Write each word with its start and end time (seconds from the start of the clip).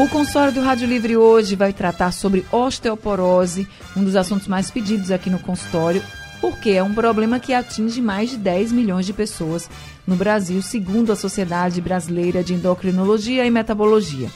O 0.00 0.08
consultório 0.08 0.50
do 0.50 0.62
Rádio 0.62 0.88
Livre 0.88 1.14
hoje 1.14 1.54
vai 1.54 1.74
tratar 1.74 2.10
sobre 2.10 2.46
osteoporose, 2.50 3.68
um 3.94 4.02
dos 4.02 4.16
assuntos 4.16 4.48
mais 4.48 4.70
pedidos 4.70 5.10
aqui 5.10 5.28
no 5.28 5.38
consultório, 5.38 6.02
porque 6.40 6.70
é 6.70 6.82
um 6.82 6.94
problema 6.94 7.38
que 7.38 7.52
atinge 7.52 8.00
mais 8.00 8.30
de 8.30 8.38
10 8.38 8.72
milhões 8.72 9.04
de 9.04 9.12
pessoas 9.12 9.68
no 10.06 10.16
Brasil, 10.16 10.62
segundo 10.62 11.12
a 11.12 11.16
Sociedade 11.16 11.82
Brasileira 11.82 12.42
de 12.42 12.54
Endocrinologia 12.54 13.44
e 13.44 13.50
Metabologia 13.50 14.30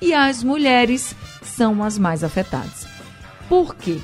e 0.00 0.14
as 0.14 0.44
mulheres 0.44 1.16
são 1.42 1.82
as 1.82 1.98
mais 1.98 2.22
afetadas. 2.22 2.86
Por 3.48 3.74
quê? 3.74 3.98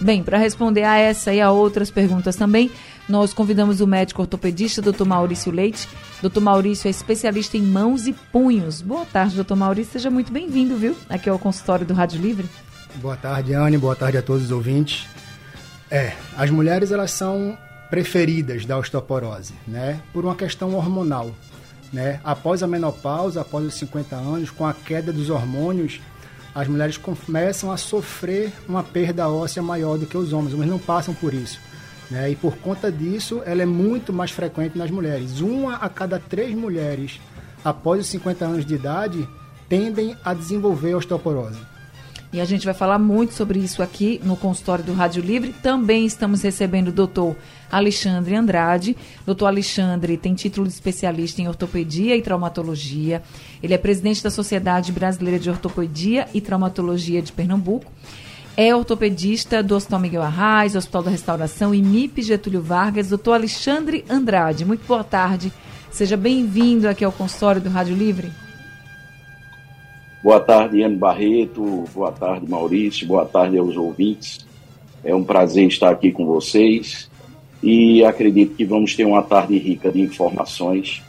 Bem, 0.00 0.22
para 0.22 0.38
responder 0.38 0.84
a 0.84 0.96
essa 0.96 1.30
e 1.34 1.42
a 1.42 1.50
outras 1.50 1.90
perguntas 1.90 2.36
também, 2.36 2.70
nós 3.08 3.34
convidamos 3.34 3.80
o 3.80 3.86
médico 3.86 4.22
ortopedista 4.22 4.80
Dr. 4.80 5.04
Maurício 5.04 5.52
Leite. 5.52 5.88
Dr. 6.22 6.40
Maurício 6.40 6.88
é 6.88 6.90
especialista 6.90 7.56
em 7.56 7.62
mãos 7.62 8.06
e 8.06 8.12
punhos. 8.12 8.80
Boa 8.80 9.04
tarde, 9.04 9.42
Dr. 9.42 9.54
Maurício. 9.54 9.92
Seja 9.92 10.10
muito 10.10 10.32
bem-vindo, 10.32 10.76
viu? 10.76 10.96
Aqui 11.08 11.28
ao 11.28 11.38
consultório 11.38 11.86
do 11.86 11.92
Rádio 11.92 12.20
Livre. 12.20 12.48
Boa 12.96 13.16
tarde, 13.16 13.52
Anne. 13.52 13.76
Boa 13.76 13.94
tarde 13.94 14.16
a 14.16 14.22
todos 14.22 14.44
os 14.44 14.50
ouvintes. 14.50 15.06
É, 15.90 16.14
as 16.36 16.50
mulheres 16.50 16.90
elas 16.92 17.10
são 17.10 17.58
preferidas 17.90 18.64
da 18.64 18.78
osteoporose, 18.78 19.52
né? 19.68 20.00
Por 20.12 20.24
uma 20.24 20.34
questão 20.34 20.74
hormonal. 20.74 21.30
Né? 21.92 22.20
Após 22.24 22.62
a 22.62 22.66
menopausa, 22.66 23.42
após 23.42 23.64
os 23.64 23.74
50 23.74 24.16
anos, 24.16 24.50
com 24.50 24.66
a 24.66 24.72
queda 24.72 25.12
dos 25.12 25.30
hormônios, 25.30 26.00
as 26.54 26.66
mulheres 26.66 26.96
começam 26.96 27.70
a 27.70 27.76
sofrer 27.76 28.52
uma 28.68 28.82
perda 28.82 29.28
óssea 29.28 29.62
maior 29.62 29.98
do 29.98 30.06
que 30.06 30.16
os 30.16 30.32
homens, 30.32 30.54
mas 30.54 30.68
não 30.68 30.78
passam 30.78 31.14
por 31.14 31.34
isso. 31.34 31.60
Né? 32.10 32.30
E 32.30 32.36
por 32.36 32.56
conta 32.58 32.90
disso, 32.92 33.42
ela 33.44 33.62
é 33.62 33.66
muito 33.66 34.12
mais 34.12 34.30
frequente 34.30 34.76
nas 34.76 34.90
mulheres. 34.90 35.40
Uma 35.40 35.76
a 35.76 35.88
cada 35.88 36.18
três 36.18 36.54
mulheres 36.54 37.20
após 37.64 38.00
os 38.00 38.06
50 38.08 38.44
anos 38.44 38.66
de 38.66 38.74
idade 38.74 39.28
tendem 39.68 40.16
a 40.24 40.34
desenvolver 40.34 40.94
osteoporose. 40.94 41.74
E 42.34 42.40
a 42.40 42.44
gente 42.44 42.64
vai 42.64 42.74
falar 42.74 42.98
muito 42.98 43.32
sobre 43.32 43.60
isso 43.60 43.80
aqui 43.80 44.20
no 44.24 44.36
consultório 44.36 44.82
do 44.82 44.92
Rádio 44.92 45.22
Livre. 45.22 45.54
Também 45.62 46.04
estamos 46.04 46.42
recebendo 46.42 46.88
o 46.88 46.92
doutor 46.92 47.36
Alexandre 47.70 48.34
Andrade. 48.34 48.96
Doutor 49.24 49.46
Alexandre 49.46 50.16
tem 50.16 50.34
título 50.34 50.66
de 50.66 50.72
especialista 50.72 51.40
em 51.40 51.46
ortopedia 51.46 52.16
e 52.16 52.22
traumatologia. 52.22 53.22
Ele 53.62 53.72
é 53.72 53.78
presidente 53.78 54.20
da 54.20 54.30
Sociedade 54.30 54.90
Brasileira 54.90 55.38
de 55.38 55.48
Ortopedia 55.48 56.26
e 56.34 56.40
Traumatologia 56.40 57.22
de 57.22 57.32
Pernambuco. 57.32 57.92
É 58.56 58.74
ortopedista 58.74 59.64
do 59.64 59.74
Hospital 59.74 59.98
Miguel 59.98 60.22
Arraes, 60.22 60.76
Hospital 60.76 61.02
da 61.02 61.10
Restauração 61.10 61.74
e 61.74 61.82
MIP 61.82 62.22
Getúlio 62.22 62.62
Vargas. 62.62 63.08
Doutor 63.08 63.32
Alexandre 63.32 64.04
Andrade, 64.08 64.64
muito 64.64 64.86
boa 64.86 65.02
tarde. 65.02 65.52
Seja 65.90 66.16
bem-vindo 66.16 66.88
aqui 66.88 67.04
ao 67.04 67.10
consultório 67.10 67.60
do 67.60 67.68
Rádio 67.68 67.96
Livre. 67.96 68.30
Boa 70.22 70.38
tarde, 70.38 70.78
Iane 70.78 70.94
Barreto. 70.94 71.84
Boa 71.92 72.12
tarde, 72.12 72.48
Maurício. 72.48 73.08
Boa 73.08 73.26
tarde 73.26 73.58
aos 73.58 73.76
ouvintes. 73.76 74.46
É 75.02 75.12
um 75.12 75.24
prazer 75.24 75.66
estar 75.66 75.90
aqui 75.90 76.12
com 76.12 76.24
vocês 76.24 77.10
e 77.60 78.04
acredito 78.04 78.54
que 78.54 78.64
vamos 78.64 78.94
ter 78.94 79.04
uma 79.04 79.22
tarde 79.22 79.58
rica 79.58 79.90
de 79.90 80.00
informações. 80.00 81.02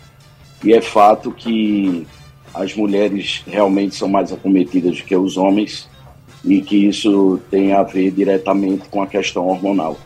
E 0.64 0.74
é 0.74 0.82
fato 0.82 1.32
que 1.32 2.08
as 2.56 2.74
mulheres 2.74 3.44
realmente 3.46 3.94
são 3.94 4.10
mais 4.10 4.34
acometidas 4.34 4.98
do 4.98 5.04
que 5.04 5.16
os 5.16 5.38
homens 5.38 5.88
e 6.46 6.62
que 6.62 6.88
isso 6.88 7.40
tem 7.50 7.74
a 7.74 7.84
ver 7.84 8.12
diretamente 8.12 8.88
com 8.90 9.02
a 9.02 9.08
questão 9.08 9.48
hormonal. 9.48 9.98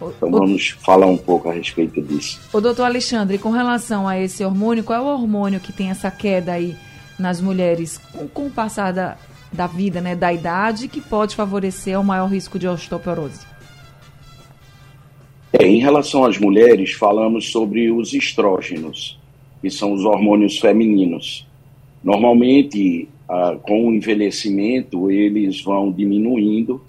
Então 0.00 0.30
vamos 0.30 0.70
falar 0.80 1.06
um 1.06 1.16
pouco 1.16 1.48
a 1.48 1.52
respeito 1.52 2.00
disso. 2.02 2.40
O 2.52 2.60
doutor 2.60 2.84
Alexandre, 2.84 3.38
com 3.38 3.50
relação 3.50 4.08
a 4.08 4.18
esse 4.18 4.44
hormônio, 4.44 4.82
qual 4.82 4.98
é 4.98 5.02
o 5.02 5.12
hormônio 5.12 5.60
que 5.60 5.72
tem 5.72 5.90
essa 5.90 6.10
queda 6.10 6.52
aí? 6.52 6.76
nas 7.18 7.40
mulheres 7.40 7.98
com, 8.12 8.26
com 8.28 8.46
o 8.46 8.50
passar 8.50 8.92
da, 8.92 9.16
da 9.52 9.66
vida, 9.66 10.00
né, 10.00 10.14
da 10.14 10.32
idade, 10.32 10.88
que 10.88 11.00
pode 11.00 11.36
favorecer 11.36 11.98
o 11.98 12.04
maior 12.04 12.26
risco 12.26 12.58
de 12.58 12.66
osteoporose? 12.66 13.46
É, 15.52 15.66
em 15.66 15.78
relação 15.78 16.24
às 16.24 16.38
mulheres, 16.38 16.92
falamos 16.92 17.52
sobre 17.52 17.90
os 17.90 18.12
estrógenos, 18.12 19.18
que 19.60 19.70
são 19.70 19.92
os 19.92 20.04
hormônios 20.04 20.58
femininos. 20.58 21.46
Normalmente, 22.02 23.08
ah, 23.34 23.56
com 23.62 23.88
o 23.88 23.94
envelhecimento, 23.94 25.10
eles 25.10 25.62
vão 25.62 25.90
diminuindo 25.90 26.82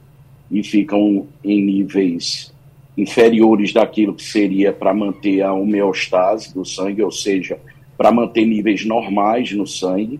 e 0.51 0.61
ficam 0.61 1.25
em 1.41 1.63
níveis 1.63 2.53
inferiores 2.97 3.71
daquilo 3.71 4.13
que 4.13 4.23
seria 4.23 4.73
para 4.73 4.93
manter 4.93 5.41
a 5.41 5.53
homeostase 5.53 6.53
do 6.53 6.65
sangue, 6.65 7.01
ou 7.01 7.11
seja, 7.13 7.57
para 7.97 8.11
manter 8.11 8.45
níveis 8.45 8.83
normais 8.83 9.53
no 9.53 9.65
sangue 9.65 10.19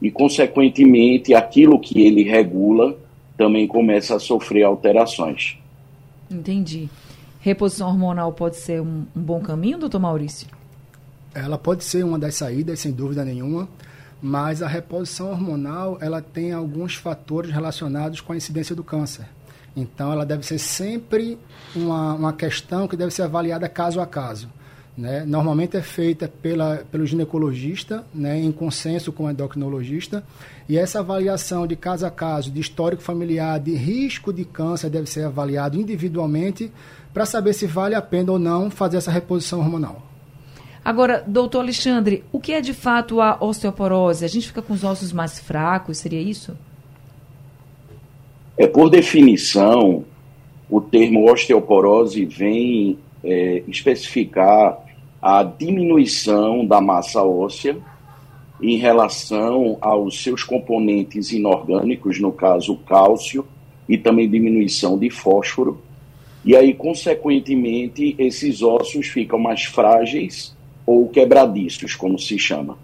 e, 0.00 0.12
consequentemente, 0.12 1.34
aquilo 1.34 1.80
que 1.80 2.00
ele 2.00 2.22
regula 2.22 2.96
também 3.36 3.66
começa 3.66 4.14
a 4.14 4.20
sofrer 4.20 4.62
alterações. 4.62 5.58
Entendi. 6.30 6.88
Reposição 7.40 7.88
hormonal 7.88 8.32
pode 8.32 8.58
ser 8.58 8.80
um, 8.80 9.06
um 9.14 9.20
bom 9.20 9.40
caminho, 9.40 9.76
doutor 9.76 9.98
Maurício? 9.98 10.46
Ela 11.34 11.58
pode 11.58 11.82
ser 11.82 12.04
uma 12.04 12.16
das 12.16 12.36
saídas, 12.36 12.78
sem 12.78 12.92
dúvida 12.92 13.24
nenhuma, 13.24 13.68
mas 14.26 14.62
a 14.62 14.66
reposição 14.66 15.30
hormonal 15.30 15.98
ela 16.00 16.22
tem 16.22 16.50
alguns 16.50 16.94
fatores 16.94 17.50
relacionados 17.50 18.22
com 18.22 18.32
a 18.32 18.36
incidência 18.38 18.74
do 18.74 18.82
câncer. 18.82 19.26
Então, 19.76 20.10
ela 20.10 20.24
deve 20.24 20.46
ser 20.46 20.56
sempre 20.56 21.38
uma, 21.76 22.14
uma 22.14 22.32
questão 22.32 22.88
que 22.88 22.96
deve 22.96 23.10
ser 23.10 23.20
avaliada 23.20 23.68
caso 23.68 24.00
a 24.00 24.06
caso. 24.06 24.48
Né? 24.96 25.26
Normalmente 25.26 25.76
é 25.76 25.82
feita 25.82 26.26
pela, 26.26 26.86
pelo 26.90 27.04
ginecologista, 27.04 28.02
né, 28.14 28.40
em 28.40 28.50
consenso 28.50 29.12
com 29.12 29.24
o 29.24 29.30
endocrinologista, 29.30 30.24
e 30.70 30.78
essa 30.78 31.00
avaliação 31.00 31.66
de 31.66 31.76
caso 31.76 32.06
a 32.06 32.10
caso, 32.10 32.50
de 32.50 32.62
histórico 32.62 33.02
familiar, 33.02 33.60
de 33.60 33.74
risco 33.74 34.32
de 34.32 34.46
câncer, 34.46 34.88
deve 34.88 35.06
ser 35.06 35.26
avaliado 35.26 35.78
individualmente 35.78 36.72
para 37.12 37.26
saber 37.26 37.52
se 37.52 37.66
vale 37.66 37.94
a 37.94 38.00
pena 38.00 38.32
ou 38.32 38.38
não 38.38 38.70
fazer 38.70 38.96
essa 38.96 39.10
reposição 39.10 39.60
hormonal. 39.60 40.02
Agora, 40.84 41.24
doutor 41.26 41.60
Alexandre, 41.60 42.22
o 42.30 42.38
que 42.38 42.52
é 42.52 42.60
de 42.60 42.74
fato 42.74 43.18
a 43.18 43.38
osteoporose? 43.40 44.22
A 44.22 44.28
gente 44.28 44.48
fica 44.48 44.60
com 44.60 44.74
os 44.74 44.84
ossos 44.84 45.14
mais 45.14 45.38
fracos, 45.38 45.96
seria 45.96 46.20
isso? 46.20 46.54
É, 48.58 48.66
por 48.66 48.90
definição, 48.90 50.04
o 50.68 50.82
termo 50.82 51.30
osteoporose 51.32 52.26
vem 52.26 52.98
é, 53.24 53.62
especificar 53.66 54.78
a 55.22 55.42
diminuição 55.42 56.66
da 56.66 56.82
massa 56.82 57.22
óssea 57.22 57.78
em 58.60 58.76
relação 58.76 59.78
aos 59.80 60.22
seus 60.22 60.44
componentes 60.44 61.32
inorgânicos, 61.32 62.20
no 62.20 62.30
caso 62.30 62.76
cálcio, 62.76 63.46
e 63.88 63.96
também 63.96 64.28
diminuição 64.28 64.98
de 64.98 65.08
fósforo. 65.08 65.80
E 66.44 66.54
aí, 66.54 66.74
consequentemente, 66.74 68.14
esses 68.18 68.60
ossos 68.60 69.06
ficam 69.06 69.38
mais 69.38 69.64
frágeis 69.64 70.53
ou 70.86 71.08
quebradiços, 71.08 71.94
como 71.94 72.18
se 72.18 72.38
chama. 72.38 72.76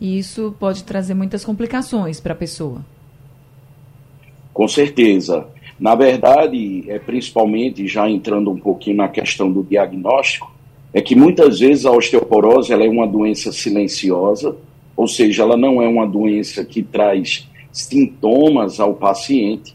E 0.00 0.18
isso 0.18 0.54
pode 0.58 0.84
trazer 0.84 1.14
muitas 1.14 1.44
complicações 1.44 2.20
para 2.20 2.32
a 2.32 2.36
pessoa. 2.36 2.84
Com 4.52 4.66
certeza. 4.66 5.46
Na 5.78 5.94
verdade, 5.94 6.84
é 6.88 6.98
principalmente 6.98 7.86
já 7.86 8.08
entrando 8.08 8.50
um 8.50 8.58
pouquinho 8.58 8.96
na 8.96 9.08
questão 9.08 9.50
do 9.50 9.62
diagnóstico, 9.62 10.52
é 10.92 11.00
que 11.00 11.14
muitas 11.14 11.60
vezes 11.60 11.86
a 11.86 11.92
osteoporose 11.92 12.72
ela 12.72 12.84
é 12.84 12.88
uma 12.88 13.06
doença 13.06 13.52
silenciosa, 13.52 14.56
ou 14.96 15.06
seja, 15.06 15.42
ela 15.42 15.56
não 15.56 15.80
é 15.80 15.88
uma 15.88 16.06
doença 16.06 16.64
que 16.64 16.82
traz 16.82 17.48
sintomas 17.72 18.80
ao 18.80 18.94
paciente, 18.94 19.74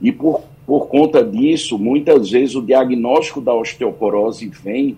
e 0.00 0.10
por, 0.10 0.42
por 0.66 0.88
conta 0.88 1.22
disso, 1.22 1.78
muitas 1.78 2.30
vezes 2.30 2.56
o 2.56 2.62
diagnóstico 2.62 3.40
da 3.40 3.54
osteoporose 3.54 4.48
vem 4.48 4.96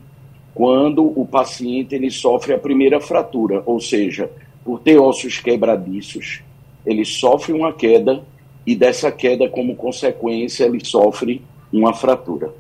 quando 0.55 1.05
o 1.05 1.27
paciente 1.27 1.95
ele 1.95 2.11
sofre 2.11 2.55
a 2.55 2.59
primeira 2.59 3.01
fratura, 3.01 3.63
ou 3.65 3.81
seja, 3.81 4.31
por 4.65 4.81
ter 4.81 4.99
ossos 4.99 5.39
quebradiços, 5.39 6.43
ele 6.85 7.05
sofre 7.05 7.53
uma 7.53 7.73
queda 7.73 8.23
e 8.67 8.75
dessa 8.75 9.11
queda, 9.11 9.49
como 9.49 9.77
consequência, 9.77 10.65
ele 10.65 10.85
sofre 10.85 11.43
uma 11.73 11.95
fratura. 11.95 12.53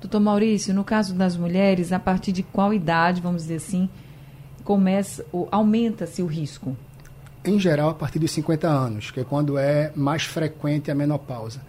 Doutor 0.00 0.20
Maurício, 0.20 0.72
no 0.72 0.84
caso 0.84 1.14
das 1.14 1.36
mulheres, 1.36 1.92
a 1.92 1.98
partir 1.98 2.32
de 2.32 2.42
qual 2.42 2.72
idade, 2.72 3.20
vamos 3.20 3.42
dizer 3.42 3.56
assim, 3.56 3.88
começa, 4.64 5.24
aumenta-se 5.50 6.22
o 6.22 6.26
risco? 6.26 6.76
Em 7.44 7.58
geral, 7.58 7.90
a 7.90 7.94
partir 7.94 8.18
dos 8.18 8.30
50 8.30 8.68
anos, 8.68 9.10
que 9.10 9.20
é 9.20 9.24
quando 9.24 9.58
é 9.58 9.92
mais 9.94 10.22
frequente 10.22 10.90
a 10.90 10.94
menopausa. 10.94 11.60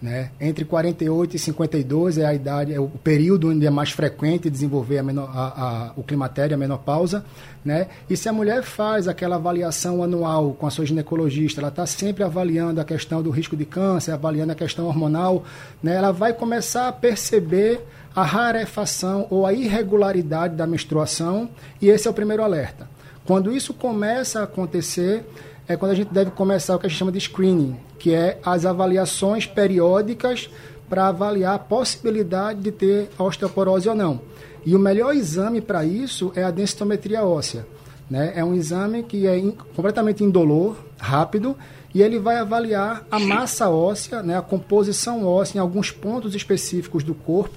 Né? 0.00 0.30
Entre 0.40 0.64
48 0.64 1.36
e 1.36 1.38
52 1.38 2.16
é 2.16 2.24
a 2.24 2.32
idade, 2.32 2.72
é 2.72 2.80
o 2.80 2.88
período 2.88 3.50
onde 3.50 3.66
é 3.66 3.70
mais 3.70 3.90
frequente 3.90 4.48
desenvolver 4.48 4.98
a 4.98 5.02
menor, 5.02 5.30
a, 5.30 5.88
a, 5.88 5.92
o 5.94 6.02
climatério, 6.02 6.54
a 6.54 6.58
menopausa. 6.58 7.22
Né? 7.62 7.86
E 8.08 8.16
se 8.16 8.26
a 8.26 8.32
mulher 8.32 8.62
faz 8.62 9.06
aquela 9.06 9.36
avaliação 9.36 10.02
anual 10.02 10.54
com 10.54 10.66
a 10.66 10.70
sua 10.70 10.86
ginecologista, 10.86 11.60
ela 11.60 11.68
está 11.68 11.84
sempre 11.84 12.24
avaliando 12.24 12.80
a 12.80 12.84
questão 12.84 13.22
do 13.22 13.28
risco 13.28 13.54
de 13.54 13.66
câncer, 13.66 14.12
avaliando 14.12 14.52
a 14.52 14.54
questão 14.54 14.86
hormonal, 14.86 15.44
né? 15.82 15.96
ela 15.96 16.12
vai 16.12 16.32
começar 16.32 16.88
a 16.88 16.92
perceber 16.92 17.84
a 18.16 18.22
rarefação 18.22 19.26
ou 19.28 19.46
a 19.46 19.52
irregularidade 19.52 20.56
da 20.56 20.66
menstruação, 20.66 21.50
e 21.80 21.90
esse 21.90 22.08
é 22.08 22.10
o 22.10 22.14
primeiro 22.14 22.42
alerta. 22.42 22.88
Quando 23.26 23.52
isso 23.54 23.74
começa 23.74 24.40
a 24.40 24.44
acontecer, 24.44 25.24
é 25.68 25.76
quando 25.76 25.92
a 25.92 25.94
gente 25.94 26.12
deve 26.12 26.30
começar 26.30 26.74
o 26.74 26.78
que 26.78 26.86
a 26.86 26.88
gente 26.88 26.98
chama 26.98 27.12
de 27.12 27.20
screening, 27.20 27.76
que 27.98 28.12
é 28.14 28.38
as 28.44 28.64
avaliações 28.66 29.46
periódicas 29.46 30.50
para 30.88 31.08
avaliar 31.08 31.54
a 31.54 31.58
possibilidade 31.58 32.60
de 32.60 32.72
ter 32.72 33.10
osteoporose 33.18 33.88
ou 33.88 33.94
não. 33.94 34.20
E 34.66 34.74
o 34.74 34.78
melhor 34.78 35.14
exame 35.14 35.60
para 35.60 35.84
isso 35.84 36.32
é 36.34 36.42
a 36.42 36.50
densitometria 36.50 37.24
óssea. 37.24 37.66
Né? 38.10 38.32
É 38.34 38.44
um 38.44 38.54
exame 38.54 39.04
que 39.04 39.26
é 39.26 39.38
in, 39.38 39.52
completamente 39.74 40.24
indolor, 40.24 40.76
rápido, 40.98 41.56
e 41.94 42.02
ele 42.02 42.18
vai 42.18 42.36
avaliar 42.36 43.04
a 43.10 43.18
massa 43.18 43.68
óssea, 43.68 44.22
né, 44.22 44.36
a 44.36 44.42
composição 44.42 45.26
óssea 45.26 45.58
em 45.58 45.60
alguns 45.60 45.90
pontos 45.90 46.34
específicos 46.34 47.02
do 47.02 47.14
corpo 47.14 47.56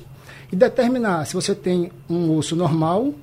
e 0.51 0.55
determinar 0.55 1.25
se 1.25 1.33
você 1.33 1.53
tem 1.53 1.91
um 2.09 2.35
osso 2.35 2.55
normal, 2.55 3.13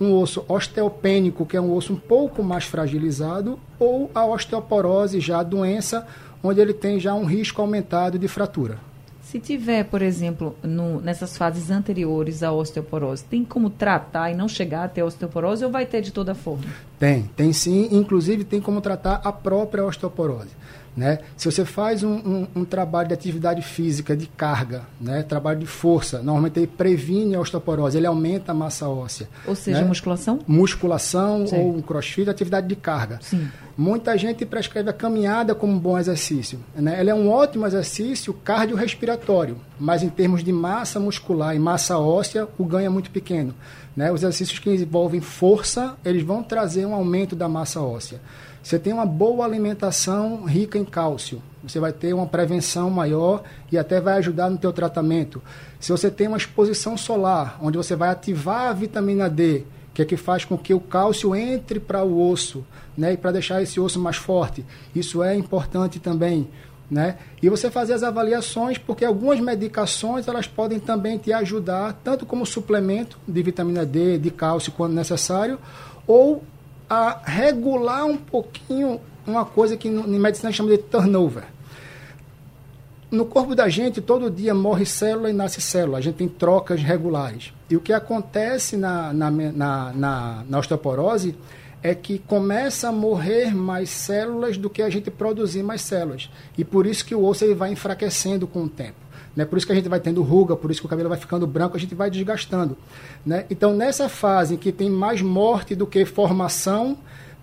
um 0.00 0.14
osso 0.14 0.44
osteopênico, 0.48 1.46
que 1.46 1.56
é 1.56 1.60
um 1.60 1.72
osso 1.72 1.92
um 1.92 1.96
pouco 1.96 2.42
mais 2.42 2.64
fragilizado, 2.64 3.58
ou 3.78 4.10
a 4.14 4.24
osteoporose, 4.26 5.20
já 5.20 5.40
a 5.40 5.42
doença, 5.42 6.06
onde 6.42 6.60
ele 6.60 6.74
tem 6.74 6.98
já 6.98 7.14
um 7.14 7.24
risco 7.24 7.60
aumentado 7.60 8.18
de 8.18 8.28
fratura. 8.28 8.78
Se 9.22 9.40
tiver, 9.40 9.84
por 9.84 10.02
exemplo, 10.02 10.54
no, 10.62 11.00
nessas 11.00 11.36
fases 11.36 11.70
anteriores 11.70 12.42
à 12.42 12.52
osteoporose, 12.52 13.24
tem 13.24 13.44
como 13.44 13.70
tratar 13.70 14.30
e 14.30 14.34
não 14.34 14.46
chegar 14.46 14.84
até 14.84 15.00
a 15.00 15.04
osteoporose 15.04 15.64
ou 15.64 15.70
vai 15.70 15.86
ter 15.86 16.02
de 16.02 16.12
toda 16.12 16.34
forma? 16.34 16.64
Tem, 16.98 17.28
tem 17.34 17.52
sim. 17.52 17.88
Inclusive 17.90 18.44
tem 18.44 18.60
como 18.60 18.80
tratar 18.80 19.20
a 19.24 19.32
própria 19.32 19.84
osteoporose. 19.84 20.50
Né? 20.96 21.18
Se 21.36 21.50
você 21.50 21.64
faz 21.64 22.04
um, 22.04 22.14
um, 22.14 22.46
um, 22.54 22.64
trabalho 22.64 23.08
de 23.08 23.14
atividade 23.14 23.62
física, 23.62 24.16
de 24.16 24.28
carga, 24.28 24.82
né? 25.00 25.24
trabalho 25.24 25.58
de 25.58 25.66
força, 25.66 26.22
normalmente 26.22 26.60
ele 26.60 26.68
previne 26.68 27.34
a 27.34 27.40
osteoporose, 27.40 27.96
ele 27.96 28.06
aumenta 28.06 28.52
a 28.52 28.54
massa 28.54 28.88
óssea. 28.88 29.28
Ou 29.44 29.56
seja, 29.56 29.80
né? 29.80 29.88
musculação? 29.88 30.38
Musculação 30.46 31.48
Sim. 31.48 31.58
ou 31.58 31.76
um 31.76 31.82
crossfit, 31.82 32.30
atividade 32.30 32.68
de 32.68 32.76
carga. 32.76 33.18
Sim. 33.22 33.48
Muita 33.76 34.16
gente 34.16 34.46
prescreve 34.46 34.88
a 34.88 34.92
caminhada 34.92 35.52
como 35.52 35.72
um 35.72 35.78
bom 35.78 35.98
exercício. 35.98 36.60
Né? 36.76 37.00
Ele 37.00 37.10
é 37.10 37.14
um 37.14 37.28
ótimo 37.28 37.66
exercício 37.66 38.32
cardiorrespiratório, 38.32 39.56
mas 39.80 40.04
em 40.04 40.08
termos 40.08 40.44
de 40.44 40.52
massa 40.52 41.00
muscular 41.00 41.56
e 41.56 41.58
massa 41.58 41.98
óssea, 41.98 42.46
o 42.56 42.64
ganho 42.64 42.86
é 42.86 42.88
muito 42.88 43.10
pequeno. 43.10 43.52
Né? 43.96 44.12
Os 44.12 44.22
exercícios 44.22 44.60
que 44.60 44.70
envolvem 44.70 45.20
força, 45.20 45.96
eles 46.04 46.22
vão 46.22 46.40
trazer 46.40 46.86
um 46.86 46.94
aumento 46.94 47.34
da 47.34 47.48
massa 47.48 47.80
óssea. 47.80 48.20
Você 48.64 48.78
tem 48.78 48.94
uma 48.94 49.04
boa 49.04 49.44
alimentação 49.44 50.44
rica 50.44 50.78
em 50.78 50.86
cálcio, 50.86 51.42
você 51.62 51.78
vai 51.78 51.92
ter 51.92 52.14
uma 52.14 52.26
prevenção 52.26 52.88
maior 52.88 53.42
e 53.70 53.76
até 53.76 54.00
vai 54.00 54.14
ajudar 54.14 54.48
no 54.48 54.56
teu 54.56 54.72
tratamento. 54.72 55.42
Se 55.78 55.92
você 55.92 56.10
tem 56.10 56.28
uma 56.28 56.38
exposição 56.38 56.96
solar, 56.96 57.58
onde 57.60 57.76
você 57.76 57.94
vai 57.94 58.08
ativar 58.08 58.68
a 58.68 58.72
vitamina 58.72 59.28
D, 59.28 59.64
que 59.92 60.00
é 60.00 60.04
que 60.06 60.16
faz 60.16 60.46
com 60.46 60.56
que 60.56 60.72
o 60.72 60.80
cálcio 60.80 61.36
entre 61.36 61.78
para 61.78 62.02
o 62.02 62.30
osso, 62.30 62.64
né, 62.96 63.12
e 63.12 63.18
para 63.18 63.32
deixar 63.32 63.62
esse 63.62 63.78
osso 63.78 64.00
mais 64.00 64.16
forte. 64.16 64.64
Isso 64.94 65.22
é 65.22 65.36
importante 65.36 66.00
também, 66.00 66.48
né? 66.90 67.18
E 67.42 67.50
você 67.50 67.70
fazer 67.70 67.92
as 67.92 68.02
avaliações, 68.02 68.78
porque 68.78 69.04
algumas 69.04 69.40
medicações 69.40 70.26
elas 70.26 70.46
podem 70.46 70.80
também 70.80 71.18
te 71.18 71.34
ajudar, 71.34 72.00
tanto 72.02 72.24
como 72.24 72.46
suplemento 72.46 73.18
de 73.28 73.42
vitamina 73.42 73.84
D, 73.84 74.16
de 74.16 74.30
cálcio 74.30 74.72
quando 74.72 74.94
necessário, 74.94 75.58
ou 76.06 76.42
a 76.88 77.20
regular 77.24 78.04
um 78.04 78.16
pouquinho 78.16 79.00
uma 79.26 79.44
coisa 79.44 79.76
que 79.76 79.88
em 79.88 80.18
medicina 80.18 80.52
chama 80.52 80.70
de 80.70 80.78
turnover. 80.78 81.44
No 83.10 83.24
corpo 83.24 83.54
da 83.54 83.68
gente, 83.68 84.00
todo 84.00 84.30
dia 84.30 84.52
morre 84.52 84.84
célula 84.84 85.30
e 85.30 85.32
nasce 85.32 85.60
célula. 85.60 85.98
A 85.98 86.00
gente 86.00 86.16
tem 86.16 86.28
trocas 86.28 86.82
regulares. 86.82 87.52
E 87.70 87.76
o 87.76 87.80
que 87.80 87.92
acontece 87.92 88.76
na, 88.76 89.12
na, 89.12 89.30
na, 89.30 89.92
na, 89.92 90.44
na 90.48 90.58
osteoporose 90.58 91.36
é 91.82 91.94
que 91.94 92.18
começa 92.18 92.88
a 92.88 92.92
morrer 92.92 93.54
mais 93.54 93.90
células 93.90 94.56
do 94.56 94.68
que 94.68 94.82
a 94.82 94.90
gente 94.90 95.10
produzir 95.10 95.62
mais 95.62 95.82
células. 95.82 96.30
E 96.58 96.64
por 96.64 96.86
isso 96.86 97.04
que 97.04 97.14
o 97.14 97.24
osso 97.24 97.44
ele 97.44 97.54
vai 97.54 97.70
enfraquecendo 97.70 98.46
com 98.46 98.64
o 98.64 98.68
tempo. 98.68 99.03
Né? 99.36 99.44
Por 99.44 99.56
isso 99.56 99.66
que 99.66 99.72
a 99.72 99.74
gente 99.74 99.88
vai 99.88 100.00
tendo 100.00 100.22
ruga, 100.22 100.56
por 100.56 100.70
isso 100.70 100.80
que 100.80 100.86
o 100.86 100.88
cabelo 100.88 101.08
vai 101.08 101.18
ficando 101.18 101.46
branco, 101.46 101.76
a 101.76 101.80
gente 101.80 101.94
vai 101.94 102.10
desgastando. 102.10 102.76
Né? 103.24 103.44
Então, 103.50 103.74
nessa 103.74 104.08
fase 104.08 104.54
em 104.54 104.56
que 104.56 104.70
tem 104.70 104.88
mais 104.88 105.20
morte 105.20 105.74
do 105.74 105.86
que 105.86 106.04
formação, 106.04 106.96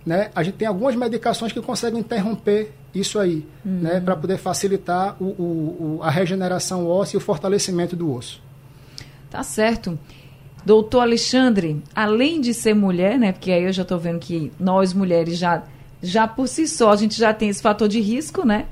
né, 0.04 0.30
a 0.34 0.42
gente 0.42 0.54
tem 0.54 0.66
algumas 0.66 0.96
medicações 0.96 1.52
que 1.52 1.60
conseguem 1.60 2.00
interromper 2.00 2.72
isso 2.94 3.18
aí, 3.18 3.46
uhum. 3.64 3.80
né, 3.80 4.00
para 4.00 4.16
poder 4.16 4.36
facilitar 4.36 5.16
o, 5.20 5.24
o, 5.24 5.98
o, 5.98 6.02
a 6.02 6.10
regeneração 6.10 6.86
óssea 6.86 7.16
e 7.16 7.18
o 7.18 7.20
fortalecimento 7.20 7.94
do 7.94 8.12
osso. 8.12 8.42
Tá 9.30 9.42
certo. 9.42 9.98
Doutor 10.64 11.00
Alexandre, 11.00 11.82
além 11.94 12.40
de 12.40 12.52
ser 12.52 12.74
mulher, 12.74 13.18
né, 13.18 13.32
porque 13.32 13.50
aí 13.50 13.64
eu 13.64 13.72
já 13.72 13.82
estou 13.82 13.98
vendo 13.98 14.18
que 14.18 14.52
nós 14.58 14.92
mulheres 14.92 15.38
já, 15.38 15.62
já 16.02 16.26
por 16.26 16.48
si 16.48 16.68
só 16.68 16.90
a 16.90 16.96
gente 16.96 17.18
já 17.18 17.32
tem 17.32 17.48
esse 17.48 17.62
fator 17.62 17.88
de 17.88 18.00
risco, 18.00 18.46
né? 18.46 18.66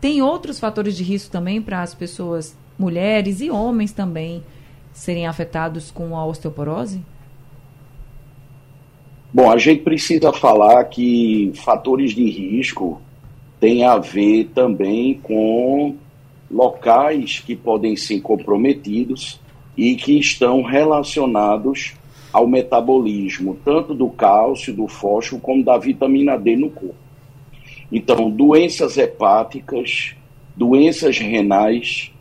Tem 0.00 0.22
outros 0.22 0.58
fatores 0.58 0.96
de 0.96 1.02
risco 1.02 1.30
também 1.30 1.60
para 1.60 1.82
as 1.82 1.94
pessoas 1.94 2.56
mulheres 2.78 3.40
e 3.40 3.50
homens 3.50 3.92
também 3.92 4.42
serem 4.92 5.26
afetados 5.26 5.90
com 5.90 6.16
a 6.16 6.24
osteoporose? 6.24 7.00
Bom, 9.32 9.50
a 9.50 9.58
gente 9.58 9.82
precisa 9.82 10.32
falar 10.32 10.84
que 10.84 11.52
fatores 11.56 12.12
de 12.12 12.24
risco 12.30 13.00
têm 13.58 13.84
a 13.84 13.98
ver 13.98 14.50
também 14.54 15.14
com 15.14 15.96
locais 16.48 17.40
que 17.40 17.56
podem 17.56 17.96
ser 17.96 18.20
comprometidos 18.20 19.40
e 19.76 19.96
que 19.96 20.18
estão 20.18 20.62
relacionados 20.62 21.94
ao 22.32 22.46
metabolismo, 22.46 23.58
tanto 23.64 23.92
do 23.92 24.08
cálcio, 24.08 24.72
do 24.72 24.86
fósforo, 24.86 25.40
como 25.40 25.64
da 25.64 25.78
vitamina 25.78 26.38
D 26.38 26.56
no 26.56 26.70
corpo. 26.70 26.94
Então, 27.90 28.30
doenças 28.30 28.96
hepáticas, 28.96 30.14
doenças 30.56 31.18
renais, 31.18 32.12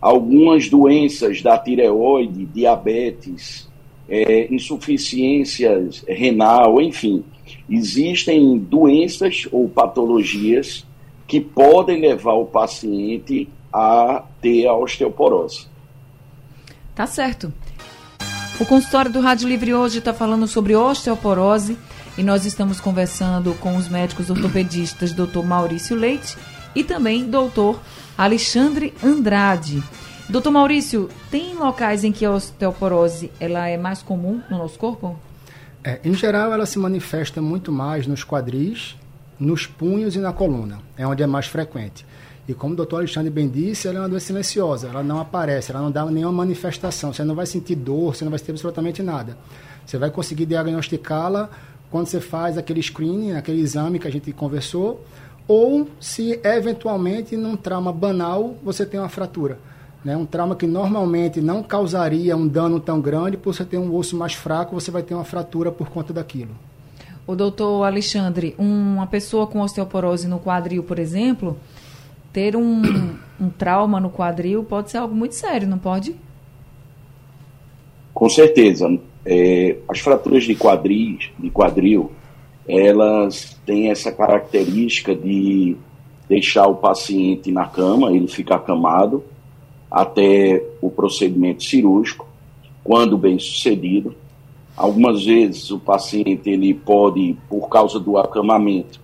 algumas 0.00 0.68
doenças 0.68 1.42
da 1.42 1.58
tireoide, 1.58 2.46
diabetes, 2.46 3.68
é, 4.08 4.52
insuficiência 4.52 5.88
renal, 6.06 6.80
enfim. 6.80 7.24
Existem 7.68 8.58
doenças 8.58 9.48
ou 9.50 9.68
patologias 9.68 10.84
que 11.26 11.40
podem 11.40 12.00
levar 12.00 12.34
o 12.34 12.46
paciente 12.46 13.48
a 13.72 14.22
ter 14.40 14.66
a 14.66 14.74
osteoporose. 14.74 15.66
Tá 16.94 17.06
certo. 17.06 17.52
O 18.58 18.64
consultório 18.64 19.12
do 19.12 19.20
Rádio 19.20 19.48
Livre 19.48 19.74
hoje 19.74 19.98
está 19.98 20.14
falando 20.14 20.46
sobre 20.46 20.74
osteoporose 20.74 21.76
e 22.16 22.22
nós 22.22 22.46
estamos 22.46 22.80
conversando 22.80 23.52
com 23.60 23.76
os 23.76 23.88
médicos 23.88 24.30
ortopedistas 24.30 25.12
Dr. 25.12 25.42
Maurício 25.44 25.94
Leite 25.94 26.36
e 26.74 26.82
também 26.82 27.28
Dr. 27.28 27.76
Alexandre 28.16 28.94
Andrade. 29.04 29.82
Doutor 30.28 30.50
Maurício, 30.50 31.08
tem 31.30 31.54
locais 31.54 32.02
em 32.02 32.10
que 32.10 32.24
a 32.24 32.32
osteoporose 32.32 33.30
ela 33.38 33.68
é 33.68 33.76
mais 33.76 34.02
comum 34.02 34.40
no 34.50 34.56
nosso 34.56 34.78
corpo? 34.78 35.18
É, 35.84 36.00
em 36.02 36.14
geral, 36.14 36.52
ela 36.52 36.64
se 36.64 36.78
manifesta 36.78 37.42
muito 37.42 37.70
mais 37.70 38.06
nos 38.06 38.24
quadris, 38.24 38.96
nos 39.38 39.66
punhos 39.66 40.16
e 40.16 40.18
na 40.18 40.32
coluna. 40.32 40.78
É 40.96 41.06
onde 41.06 41.22
é 41.22 41.26
mais 41.26 41.46
frequente. 41.46 42.06
E 42.48 42.54
como 42.54 42.72
o 42.72 42.76
doutor 42.76 42.96
Alexandre 42.96 43.30
bem 43.30 43.48
disse, 43.48 43.86
ela 43.86 43.98
é 43.98 44.00
uma 44.00 44.08
doença 44.08 44.26
silenciosa. 44.26 44.88
Ela 44.88 45.02
não 45.02 45.20
aparece, 45.20 45.70
ela 45.70 45.82
não 45.82 45.90
dá 45.90 46.04
nenhuma 46.06 46.32
manifestação. 46.32 47.12
Você 47.12 47.22
não 47.22 47.34
vai 47.34 47.44
sentir 47.44 47.74
dor, 47.74 48.14
você 48.14 48.24
não 48.24 48.30
vai 48.30 48.38
sentir 48.38 48.52
absolutamente 48.52 49.02
nada. 49.02 49.36
Você 49.84 49.98
vai 49.98 50.10
conseguir 50.10 50.46
diagnosticá-la 50.46 51.50
quando 51.90 52.06
você 52.06 52.20
faz 52.20 52.56
aquele 52.56 52.82
screening, 52.82 53.32
aquele 53.32 53.60
exame 53.60 53.98
que 53.98 54.08
a 54.08 54.10
gente 54.10 54.32
conversou, 54.32 55.04
ou 55.48 55.88
se 56.00 56.40
eventualmente 56.42 57.36
num 57.36 57.56
trauma 57.56 57.92
banal 57.92 58.54
você 58.62 58.84
tem 58.84 58.98
uma 58.98 59.08
fratura. 59.08 59.58
Né? 60.04 60.16
Um 60.16 60.24
trauma 60.24 60.54
que 60.54 60.66
normalmente 60.66 61.40
não 61.40 61.62
causaria 61.62 62.36
um 62.36 62.46
dano 62.46 62.78
tão 62.78 63.00
grande, 63.00 63.36
por 63.36 63.54
você 63.54 63.64
ter 63.64 63.78
um 63.78 63.94
osso 63.94 64.16
mais 64.16 64.34
fraco, 64.34 64.74
você 64.74 64.90
vai 64.90 65.02
ter 65.02 65.14
uma 65.14 65.24
fratura 65.24 65.72
por 65.72 65.88
conta 65.88 66.12
daquilo. 66.12 66.50
O 67.26 67.34
doutor 67.34 67.84
Alexandre, 67.84 68.54
uma 68.56 69.06
pessoa 69.08 69.48
com 69.48 69.60
osteoporose 69.60 70.28
no 70.28 70.38
quadril, 70.38 70.84
por 70.84 70.98
exemplo, 70.98 71.58
ter 72.32 72.54
um, 72.54 72.82
um 73.40 73.50
trauma 73.50 73.98
no 73.98 74.10
quadril 74.10 74.62
pode 74.62 74.92
ser 74.92 74.98
algo 74.98 75.14
muito 75.14 75.34
sério, 75.34 75.66
não 75.66 75.78
pode? 75.78 76.14
Com 78.14 78.28
certeza. 78.28 78.86
É, 79.24 79.76
as 79.88 79.98
fraturas 79.98 80.44
de, 80.44 80.54
quadris, 80.54 81.30
de 81.36 81.50
quadril, 81.50 82.12
elas 82.68 83.56
têm 83.64 83.90
essa 83.90 84.10
característica 84.10 85.14
de 85.14 85.76
deixar 86.28 86.66
o 86.66 86.74
paciente 86.74 87.52
na 87.52 87.66
cama, 87.66 88.12
ele 88.12 88.26
fica 88.26 88.56
acamado 88.56 89.22
até 89.90 90.62
o 90.80 90.90
procedimento 90.90 91.62
cirúrgico, 91.62 92.26
quando 92.82 93.16
bem 93.16 93.38
sucedido. 93.38 94.14
Algumas 94.76 95.24
vezes 95.24 95.70
o 95.70 95.78
paciente 95.78 96.50
ele 96.50 96.74
pode, 96.74 97.36
por 97.48 97.68
causa 97.68 97.98
do 97.98 98.18
acamamento, 98.18 99.00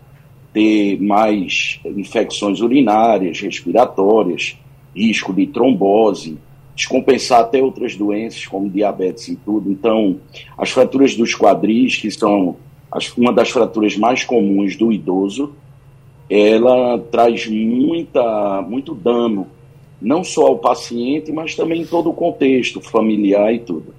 ter 0.52 1.00
mais 1.00 1.81
infecções 1.85 2.61
urinárias, 2.61 3.40
respiratórias, 3.40 4.59
risco 4.95 5.33
de 5.33 5.47
trombose, 5.47 6.37
descompensar 6.76 7.40
até 7.40 7.62
outras 7.62 7.97
doenças 7.97 8.45
como 8.47 8.69
diabetes 8.69 9.28
e 9.28 9.37
tudo. 9.37 9.71
Então, 9.71 10.19
as 10.59 10.71
fraturas 10.71 11.14
dos 11.14 11.35
quadris, 11.35 11.97
que 11.97 12.11
são 12.11 12.57
as, 12.93 13.11
uma 13.17 13.33
das 13.33 13.49
fraturas 13.49 13.97
mais 13.97 14.23
comuns 14.23 14.77
do 14.77 14.93
idoso, 14.93 15.55
ela 16.29 16.99
traz 17.11 17.47
muita, 17.47 18.63
muito 18.63 18.95
dano, 18.95 19.47
não 20.01 20.23
só 20.23 20.47
ao 20.49 20.59
paciente, 20.59 21.33
mas 21.33 21.55
também 21.55 21.83
em 21.83 21.87
todo 21.87 22.11
o 22.11 22.15
contexto 22.15 22.81
familiar 22.81 23.53
e 23.53 23.61
tudo. 23.61 23.95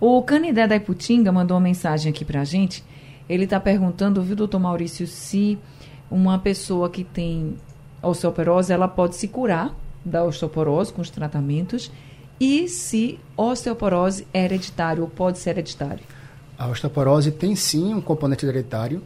O 0.00 0.22
Canidé 0.22 0.66
da 0.66 0.76
Iputinga 0.76 1.32
mandou 1.32 1.56
uma 1.56 1.62
mensagem 1.62 2.10
aqui 2.10 2.24
para 2.24 2.42
a 2.42 2.44
gente. 2.44 2.84
Ele 3.28 3.44
está 3.44 3.58
perguntando, 3.58 4.22
viu, 4.22 4.36
doutor 4.36 4.60
Maurício, 4.60 5.06
se 5.06 5.58
uma 6.10 6.38
pessoa 6.38 6.88
que 6.88 7.02
tem 7.02 7.54
osteoporose, 8.02 8.72
ela 8.72 8.86
pode 8.86 9.16
se 9.16 9.26
curar 9.26 9.74
da 10.04 10.22
osteoporose 10.22 10.92
com 10.92 11.02
os 11.02 11.10
tratamentos 11.10 11.90
e 12.38 12.68
se 12.68 13.18
osteoporose 13.36 14.26
é 14.32 14.44
hereditário 14.44 15.02
ou 15.02 15.08
pode 15.08 15.38
ser 15.38 15.50
hereditário. 15.50 16.04
A 16.58 16.68
osteoporose 16.68 17.30
tem 17.30 17.54
sim 17.54 17.94
um 17.94 18.00
componente 18.00 18.46
hereditário, 18.46 19.02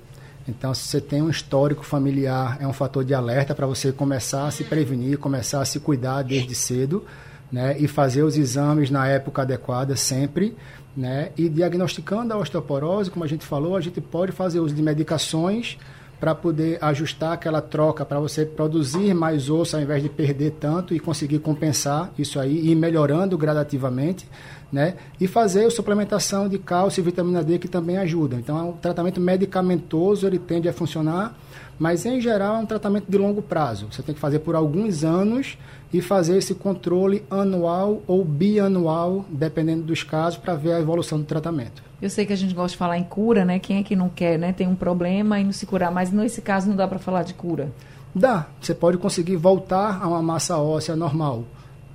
então, 0.49 0.75
se 0.75 0.83
você 0.83 1.01
tem 1.01 1.23
um 1.23 1.31
histórico 1.31 1.85
familiar, 1.85 2.59
é 2.61 2.67
um 2.67 2.73
fator 2.73 3.05
de 3.05 3.15
alerta 3.15 3.55
para 3.55 3.67
você 3.67 3.93
começar 3.93 4.47
a 4.47 4.51
se 4.51 4.65
prevenir, 4.65 5.19
começar 5.19 5.61
a 5.61 5.65
se 5.65 5.79
cuidar 5.79 6.23
desde 6.23 6.55
cedo, 6.55 7.05
né? 7.53 7.77
E 7.79 7.87
fazer 7.87 8.23
os 8.23 8.37
exames 8.37 8.91
na 8.91 9.07
época 9.07 9.43
adequada 9.43 9.95
sempre, 9.95 10.57
né? 10.97 11.31
E 11.37 11.49
diagnosticando 11.49 12.33
a 12.33 12.39
osteoporose, 12.39 13.11
como 13.11 13.25
a 13.25 13.29
gente 13.29 13.45
falou, 13.45 13.77
a 13.77 13.81
gente 13.81 14.01
pode 14.01 14.33
fazer 14.33 14.61
uso 14.61 14.75
de 14.75 14.83
medicações 14.83 15.79
para 16.21 16.35
poder 16.35 16.79
ajustar 16.83 17.33
aquela 17.33 17.63
troca, 17.63 18.05
para 18.05 18.21
você 18.21 18.45
produzir 18.45 19.15
mais 19.15 19.49
osso 19.49 19.75
ao 19.75 19.83
invés 19.83 20.03
de 20.03 20.11
perder 20.11 20.51
tanto 20.61 20.95
e 20.95 21.01
conseguir 21.01 21.39
compensar 21.39 22.13
isso 22.19 22.39
aí 22.39 22.55
e 22.55 22.73
ir 22.73 22.75
melhorando 22.77 23.39
gradativamente 23.39 24.29
né? 24.73 24.95
E 25.21 25.27
fazer 25.27 25.65
a 25.65 25.71
suplementação 25.71 26.49
de 26.49 26.59
cálcio 26.59 27.01
e 27.01 27.05
vitamina 27.05 27.43
D 27.43 27.59
que 27.59 27.69
também 27.69 27.97
ajuda. 27.97 28.37
Então, 28.37 28.59
é 28.59 28.63
um 28.63 28.73
tratamento 28.73 29.21
medicamentoso, 29.21 30.27
ele 30.27 30.39
tende 30.39 30.69
a 30.69 30.73
funcionar, 30.73 31.37
mas 31.81 32.05
em 32.05 32.21
geral 32.21 32.57
é 32.57 32.59
um 32.59 32.67
tratamento 32.67 33.07
de 33.09 33.17
longo 33.17 33.41
prazo. 33.41 33.89
Você 33.91 34.03
tem 34.03 34.15
que 34.15 34.21
fazer 34.21 34.41
por 34.41 34.55
alguns 34.55 35.03
anos 35.03 35.57
e 35.91 36.03
fazer 36.03 36.37
esse 36.37 36.55
controle 36.55 37.25
anual 37.31 38.03
ou 38.07 38.23
bianual, 38.23 39.25
dependendo 39.31 39.85
dos 39.85 40.03
casos, 40.03 40.39
para 40.39 40.55
ver 40.55 40.75
a 40.75 40.79
evolução 40.79 41.19
do 41.19 41.25
tratamento. 41.25 41.83
Eu 42.03 42.11
sei 42.11 42.27
que 42.27 42.35
a 42.35 42.37
gente 42.37 42.55
gosta 42.55 42.73
de 42.73 42.77
falar 42.77 42.99
em 42.99 43.05
cura, 43.05 43.47
né? 43.47 43.59
Quem 43.59 43.79
é 43.79 43.83
que 43.83 43.97
não 43.97 44.11
quer, 44.11 44.39
né? 44.39 44.53
Tem 44.53 44.69
um 44.69 44.75
problema 44.75 45.41
e 45.41 45.45
não 45.45 45.53
se 45.53 45.65
curar, 45.65 45.91
mas 45.91 46.13
nesse 46.13 46.43
caso 46.43 46.69
não 46.69 46.77
dá 46.77 46.87
para 46.87 46.99
falar 46.99 47.23
de 47.23 47.33
cura. 47.33 47.73
Dá. 48.15 48.47
Você 48.61 48.75
pode 48.75 48.99
conseguir 48.99 49.37
voltar 49.37 50.03
a 50.03 50.07
uma 50.07 50.23
massa 50.23 50.59
óssea 50.59 50.95
normal. 50.95 51.45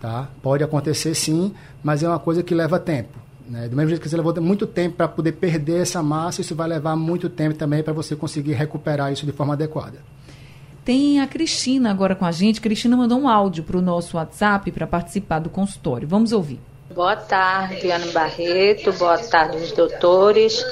Tá? 0.01 0.29
Pode 0.41 0.63
acontecer 0.63 1.13
sim, 1.13 1.53
mas 1.83 2.01
é 2.01 2.07
uma 2.07 2.19
coisa 2.19 2.41
que 2.41 2.55
leva 2.55 2.79
tempo. 2.79 3.24
Né? 3.47 3.67
Do 3.67 3.75
mesmo 3.75 3.89
jeito 3.89 4.01
que 4.01 4.09
você 4.09 4.17
levou 4.17 4.33
muito 4.41 4.65
tempo 4.65 4.97
para 4.97 5.07
poder 5.07 5.33
perder 5.33 5.81
essa 5.81 6.01
massa, 6.01 6.41
isso 6.41 6.55
vai 6.55 6.67
levar 6.67 6.95
muito 6.95 7.29
tempo 7.29 7.55
também 7.55 7.83
para 7.83 7.93
você 7.93 8.15
conseguir 8.15 8.53
recuperar 8.53 9.11
isso 9.11 9.25
de 9.25 9.31
forma 9.31 9.53
adequada. 9.53 9.99
Tem 10.83 11.19
a 11.19 11.27
Cristina 11.27 11.89
agora 11.89 12.15
com 12.15 12.25
a 12.25 12.31
gente. 12.31 12.61
Cristina 12.61 12.95
mandou 12.95 13.19
um 13.19 13.27
áudio 13.27 13.63
para 13.63 13.77
o 13.77 13.81
nosso 13.81 14.17
WhatsApp 14.17 14.71
para 14.71 14.85
participar 14.85 15.39
do 15.39 15.49
consultório. 15.49 16.07
Vamos 16.07 16.31
ouvir. 16.31 16.59
Boa 16.95 17.17
tarde, 17.17 17.91
Ana 17.91 18.09
Barreto. 18.13 18.93
Boa 18.93 19.17
tarde, 19.17 19.57
os 19.57 19.73
doutores. 19.73 20.65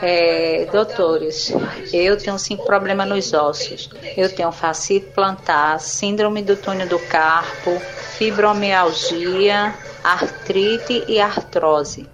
É, 0.00 0.66
doutores, 0.72 1.52
eu 1.92 2.16
tenho 2.16 2.38
cinco 2.38 2.64
problemas 2.64 3.06
nos 3.06 3.34
ossos. 3.34 3.90
Eu 4.16 4.34
tenho 4.34 4.50
fascite 4.50 5.08
plantar, 5.08 5.78
síndrome 5.78 6.40
do 6.40 6.56
túnel 6.56 6.88
do 6.88 6.98
carpo, 6.98 7.78
fibromialgia, 8.16 9.74
artrite 10.02 11.04
e 11.06 11.20
artrose. 11.20 12.06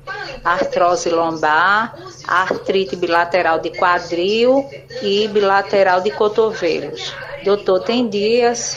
Artrose 0.43 1.09
lombar, 1.11 1.95
artrite 2.27 2.97
bilateral 2.97 3.61
de 3.61 3.71
quadril 3.71 4.69
e 5.01 5.29
bilateral 5.29 6.01
de 6.01 6.11
cotovelos. 6.11 7.15
Doutor, 7.45 7.85
tem 7.85 8.09
dias 8.09 8.77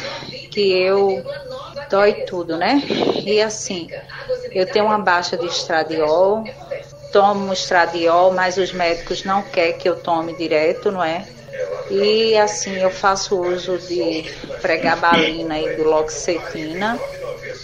que 0.51 0.71
eu 0.71 1.23
dói 1.89 2.13
tudo, 2.25 2.57
né? 2.57 2.81
E 3.25 3.41
assim, 3.41 3.93
eu 4.53 4.69
tenho 4.69 4.85
uma 4.85 4.99
baixa 4.99 5.37
de 5.37 5.47
estradiol, 5.47 6.55
tomo 7.11 7.53
estradiol, 7.53 8.33
mas 8.33 8.57
os 8.57 8.73
médicos 8.73 9.23
não 9.23 9.49
querem 9.49 9.77
que 9.77 9.89
eu 9.89 10.01
tome 10.01 10.35
direto, 10.35 10.91
não 10.91 11.03
é? 11.03 11.29
E 11.89 12.37
assim, 12.37 12.81
eu 12.81 12.91
faço 12.91 13.39
uso 13.39 13.77
de 13.77 14.25
pregabalina 14.61 15.57
e 15.59 15.75
duloxetina 15.75 16.99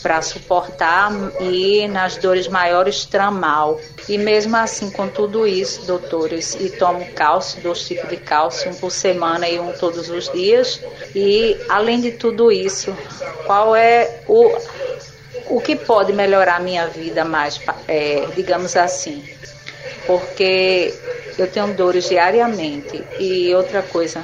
para 0.01 0.21
suportar 0.21 1.11
e 1.39 1.87
nas 1.87 2.17
dores 2.17 2.47
maiores 2.47 3.05
tramal. 3.05 3.79
E 4.07 4.17
mesmo 4.17 4.55
assim, 4.57 4.89
com 4.89 5.07
tudo 5.07 5.47
isso, 5.47 5.85
doutores, 5.85 6.55
e 6.55 6.69
tomo 6.69 7.05
cálcio, 7.15 7.61
dois 7.61 7.85
tipos 7.87 8.09
de 8.09 8.17
cálcio, 8.17 8.71
um 8.71 8.75
por 8.75 8.91
semana 8.91 9.47
e 9.47 9.59
um 9.59 9.71
todos 9.71 10.09
os 10.09 10.29
dias. 10.29 10.81
E 11.15 11.57
além 11.69 12.01
de 12.01 12.11
tudo 12.11 12.51
isso, 12.51 12.95
qual 13.45 13.75
é 13.75 14.21
o, 14.27 14.57
o 15.47 15.61
que 15.61 15.75
pode 15.75 16.11
melhorar 16.11 16.57
a 16.57 16.59
minha 16.59 16.87
vida 16.87 17.23
mais, 17.23 17.59
é, 17.87 18.25
digamos 18.35 18.75
assim? 18.75 19.23
Porque 20.05 20.93
eu 21.37 21.47
tenho 21.47 21.73
dores 21.73 22.09
diariamente. 22.09 23.03
E 23.19 23.53
outra 23.55 23.81
coisa, 23.81 24.23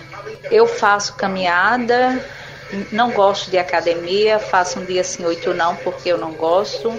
eu 0.51 0.67
faço 0.67 1.15
caminhada 1.15 2.23
não 2.91 3.11
gosto 3.11 3.49
de 3.49 3.57
academia, 3.57 4.39
faço 4.39 4.79
um 4.79 4.85
dia 4.85 5.03
sim, 5.03 5.25
oito 5.25 5.53
não, 5.53 5.75
porque 5.77 6.09
eu 6.09 6.17
não 6.17 6.31
gosto. 6.33 6.93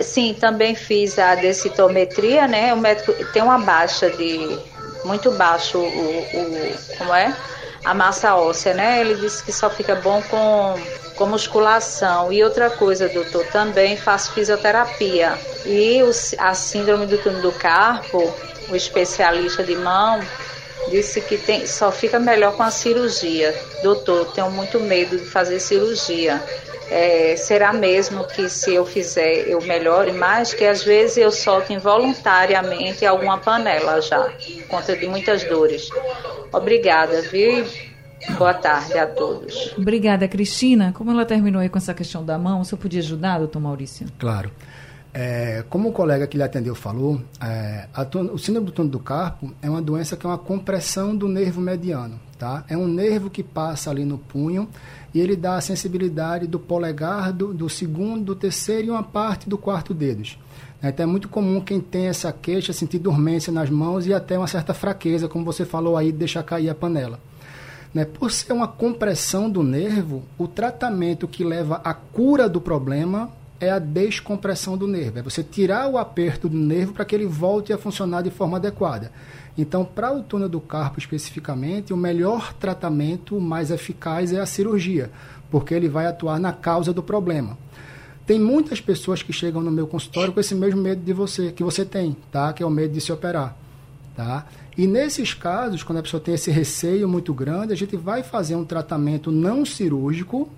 Sim, 0.00 0.36
também 0.38 0.74
fiz 0.74 1.18
a 1.18 1.34
densitometria, 1.34 2.46
né? 2.46 2.72
O 2.72 2.76
médico 2.76 3.12
tem 3.32 3.42
uma 3.42 3.58
baixa 3.58 4.10
de 4.10 4.58
muito 5.04 5.32
baixo 5.32 5.78
o, 5.78 5.82
o 5.82 6.76
como 6.98 7.12
é? 7.14 7.34
A 7.84 7.92
massa 7.92 8.36
óssea, 8.36 8.74
né? 8.74 9.00
Ele 9.00 9.14
disse 9.16 9.42
que 9.42 9.52
só 9.52 9.68
fica 9.68 9.96
bom 9.96 10.22
com, 10.30 10.74
com 11.16 11.26
musculação. 11.26 12.32
E 12.32 12.44
outra 12.44 12.70
coisa, 12.70 13.08
doutor, 13.08 13.44
também 13.46 13.96
faço 13.96 14.32
fisioterapia. 14.32 15.36
E 15.66 16.00
o, 16.02 16.10
a 16.38 16.54
síndrome 16.54 17.06
do 17.06 17.18
túnel 17.18 17.42
do 17.42 17.52
carpo, 17.52 18.32
o 18.68 18.76
especialista 18.76 19.62
de 19.62 19.76
mão, 19.76 20.20
disse 20.90 21.20
que 21.20 21.36
tem, 21.36 21.66
só 21.66 21.90
fica 21.90 22.18
melhor 22.18 22.56
com 22.56 22.62
a 22.62 22.70
cirurgia. 22.70 23.54
Doutor, 23.82 24.32
tenho 24.32 24.50
muito 24.50 24.80
medo 24.80 25.16
de 25.16 25.24
fazer 25.24 25.60
cirurgia. 25.60 26.42
É, 26.90 27.36
será 27.36 27.72
mesmo 27.72 28.24
que 28.24 28.48
se 28.50 28.74
eu 28.74 28.84
fizer 28.84 29.48
eu 29.48 29.62
melhore 29.62 30.12
mais? 30.12 30.52
Que 30.52 30.64
às 30.64 30.82
vezes 30.82 31.16
eu 31.16 31.30
solto 31.30 31.72
involuntariamente 31.72 33.06
alguma 33.06 33.38
panela 33.38 34.00
já, 34.02 34.20
por 34.20 34.66
conta 34.68 34.94
de 34.96 35.06
muitas 35.06 35.42
dores. 35.44 35.88
Obrigada, 36.52 37.22
viu? 37.22 37.64
Boa 38.36 38.54
tarde 38.54 38.98
a 38.98 39.06
todos. 39.06 39.74
Obrigada, 39.76 40.28
Cristina. 40.28 40.92
Como 40.94 41.10
ela 41.10 41.24
terminou 41.24 41.60
aí 41.60 41.68
com 41.68 41.78
essa 41.78 41.94
questão 41.94 42.24
da 42.24 42.38
mão, 42.38 42.62
você 42.62 42.76
podia 42.76 43.00
ajudar, 43.00 43.38
doutor 43.38 43.60
Maurício? 43.60 44.06
Claro. 44.18 44.50
É, 45.14 45.62
como 45.68 45.90
o 45.90 45.92
colega 45.92 46.26
que 46.26 46.38
lhe 46.38 46.42
atendeu 46.42 46.74
falou, 46.74 47.20
é, 47.40 47.86
o 48.32 48.38
síndrome 48.38 48.66
do 48.66 48.72
túnel 48.72 48.90
do 48.90 48.98
carpo 48.98 49.52
é 49.60 49.68
uma 49.68 49.82
doença 49.82 50.16
que 50.16 50.24
é 50.24 50.28
uma 50.28 50.38
compressão 50.38 51.14
do 51.14 51.28
nervo 51.28 51.60
mediano. 51.60 52.18
Tá? 52.38 52.64
É 52.68 52.76
um 52.76 52.88
nervo 52.88 53.28
que 53.28 53.42
passa 53.42 53.90
ali 53.90 54.04
no 54.04 54.16
punho 54.16 54.68
e 55.12 55.20
ele 55.20 55.36
dá 55.36 55.56
a 55.56 55.60
sensibilidade 55.60 56.46
do 56.46 56.58
polegar, 56.58 57.32
do, 57.32 57.52
do 57.52 57.68
segundo, 57.68 58.24
do 58.24 58.34
terceiro 58.34 58.88
e 58.88 58.90
uma 58.90 59.02
parte 59.02 59.48
do 59.48 59.58
quarto 59.58 59.92
dedos. 59.92 60.38
Então 60.82 61.04
é 61.04 61.06
muito 61.06 61.28
comum 61.28 61.60
quem 61.60 61.80
tem 61.80 62.06
essa 62.06 62.32
queixa 62.32 62.72
sentir 62.72 62.98
dormência 62.98 63.52
nas 63.52 63.70
mãos 63.70 64.06
e 64.06 64.12
até 64.12 64.36
uma 64.36 64.48
certa 64.48 64.74
fraqueza, 64.74 65.28
como 65.28 65.44
você 65.44 65.64
falou 65.64 65.96
aí, 65.96 66.10
de 66.10 66.18
deixar 66.18 66.42
cair 66.42 66.70
a 66.70 66.74
panela. 66.74 67.20
Né? 67.94 68.04
Por 68.04 68.32
ser 68.32 68.52
uma 68.52 68.66
compressão 68.66 69.48
do 69.48 69.62
nervo, 69.62 70.24
o 70.36 70.48
tratamento 70.48 71.28
que 71.28 71.44
leva 71.44 71.80
à 71.84 71.94
cura 71.94 72.48
do 72.48 72.60
problema 72.60 73.30
é 73.62 73.70
a 73.70 73.78
descompressão 73.78 74.76
do 74.76 74.88
nervo. 74.88 75.20
É 75.20 75.22
você 75.22 75.40
tirar 75.40 75.88
o 75.88 75.96
aperto 75.96 76.48
do 76.48 76.56
nervo 76.58 76.92
para 76.92 77.04
que 77.04 77.14
ele 77.14 77.26
volte 77.26 77.72
a 77.72 77.78
funcionar 77.78 78.22
de 78.22 78.30
forma 78.30 78.56
adequada. 78.56 79.12
Então, 79.56 79.84
para 79.84 80.12
o 80.12 80.20
túnel 80.20 80.48
do 80.48 80.60
carpo 80.60 80.98
especificamente, 80.98 81.92
o 81.92 81.96
melhor 81.96 82.52
tratamento, 82.54 83.40
mais 83.40 83.70
eficaz, 83.70 84.32
é 84.32 84.40
a 84.40 84.46
cirurgia, 84.46 85.12
porque 85.48 85.72
ele 85.72 85.88
vai 85.88 86.06
atuar 86.06 86.40
na 86.40 86.52
causa 86.52 86.92
do 86.92 87.04
problema. 87.04 87.56
Tem 88.26 88.40
muitas 88.40 88.80
pessoas 88.80 89.22
que 89.22 89.32
chegam 89.32 89.62
no 89.62 89.70
meu 89.70 89.86
consultório 89.86 90.32
com 90.32 90.40
esse 90.40 90.56
mesmo 90.56 90.80
medo 90.82 91.00
de 91.00 91.12
você, 91.12 91.52
que 91.52 91.62
você 91.62 91.84
tem, 91.84 92.16
tá? 92.32 92.52
Que 92.52 92.64
é 92.64 92.66
o 92.66 92.70
medo 92.70 92.92
de 92.92 93.00
se 93.00 93.12
operar. 93.12 93.56
Tá? 94.16 94.44
E 94.76 94.86
nesses 94.86 95.34
casos, 95.34 95.82
quando 95.82 95.98
a 95.98 96.02
pessoa 96.02 96.20
tem 96.20 96.34
esse 96.34 96.50
receio 96.50 97.08
muito 97.08 97.32
grande, 97.32 97.72
a 97.72 97.76
gente 97.76 97.96
vai 97.96 98.22
fazer 98.22 98.56
um 98.56 98.64
tratamento 98.64 99.30
não 99.30 99.64
cirúrgico, 99.64 100.48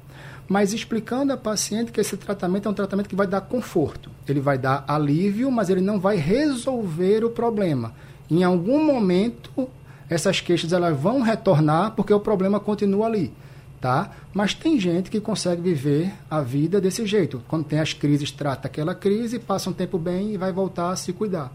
mas 0.48 0.72
explicando 0.72 1.32
à 1.32 1.36
paciente 1.36 1.92
que 1.92 2.00
esse 2.00 2.16
tratamento 2.16 2.68
é 2.68 2.70
um 2.70 2.74
tratamento 2.74 3.08
que 3.08 3.16
vai 3.16 3.26
dar 3.26 3.40
conforto. 3.40 4.10
Ele 4.28 4.40
vai 4.40 4.58
dar 4.58 4.84
alívio, 4.86 5.50
mas 5.50 5.70
ele 5.70 5.80
não 5.80 5.98
vai 5.98 6.16
resolver 6.16 7.24
o 7.24 7.30
problema. 7.30 7.94
Em 8.30 8.42
algum 8.42 8.84
momento, 8.84 9.68
essas 10.08 10.40
queixas 10.40 10.72
elas 10.72 10.98
vão 10.98 11.20
retornar 11.22 11.92
porque 11.92 12.12
o 12.12 12.20
problema 12.20 12.60
continua 12.60 13.06
ali. 13.06 13.32
Tá? 13.80 14.12
Mas 14.32 14.54
tem 14.54 14.80
gente 14.80 15.10
que 15.10 15.20
consegue 15.20 15.60
viver 15.60 16.10
a 16.30 16.40
vida 16.40 16.80
desse 16.80 17.04
jeito. 17.04 17.42
Quando 17.46 17.64
tem 17.64 17.80
as 17.80 17.92
crises, 17.92 18.30
trata 18.30 18.66
aquela 18.66 18.94
crise, 18.94 19.38
passa 19.38 19.68
um 19.68 19.74
tempo 19.74 19.98
bem 19.98 20.32
e 20.32 20.38
vai 20.38 20.52
voltar 20.52 20.90
a 20.90 20.96
se 20.96 21.12
cuidar. 21.12 21.52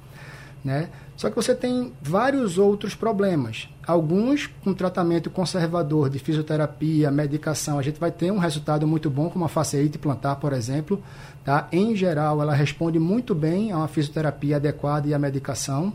Né? 0.64 0.90
Só 1.20 1.30
que 1.30 1.36
você 1.36 1.54
tem 1.54 1.92
vários 2.02 2.58
outros 2.58 2.96
problemas. 2.96 3.68
Alguns 3.86 4.48
com 4.64 4.74
tratamento 4.74 5.30
conservador 5.30 6.10
de 6.10 6.18
fisioterapia, 6.18 7.12
medicação, 7.12 7.78
a 7.78 7.82
gente 7.82 8.00
vai 8.00 8.10
ter 8.10 8.32
um 8.32 8.38
resultado 8.38 8.88
muito 8.88 9.10
bom, 9.10 9.30
como 9.30 9.44
a 9.44 9.50
faceite 9.50 9.98
plantar, 9.98 10.38
por 10.38 10.54
exemplo. 10.54 11.04
Tá? 11.44 11.68
Em 11.74 11.94
geral, 11.94 12.42
ela 12.42 12.54
responde 12.54 13.00
muito 13.00 13.36
bem 13.36 13.70
a 13.70 13.80
uma 13.80 13.90
fisioterapia 13.90 14.56
adequada 14.56 15.10
e 15.10 15.14
a 15.14 15.20
medicação. 15.20 15.92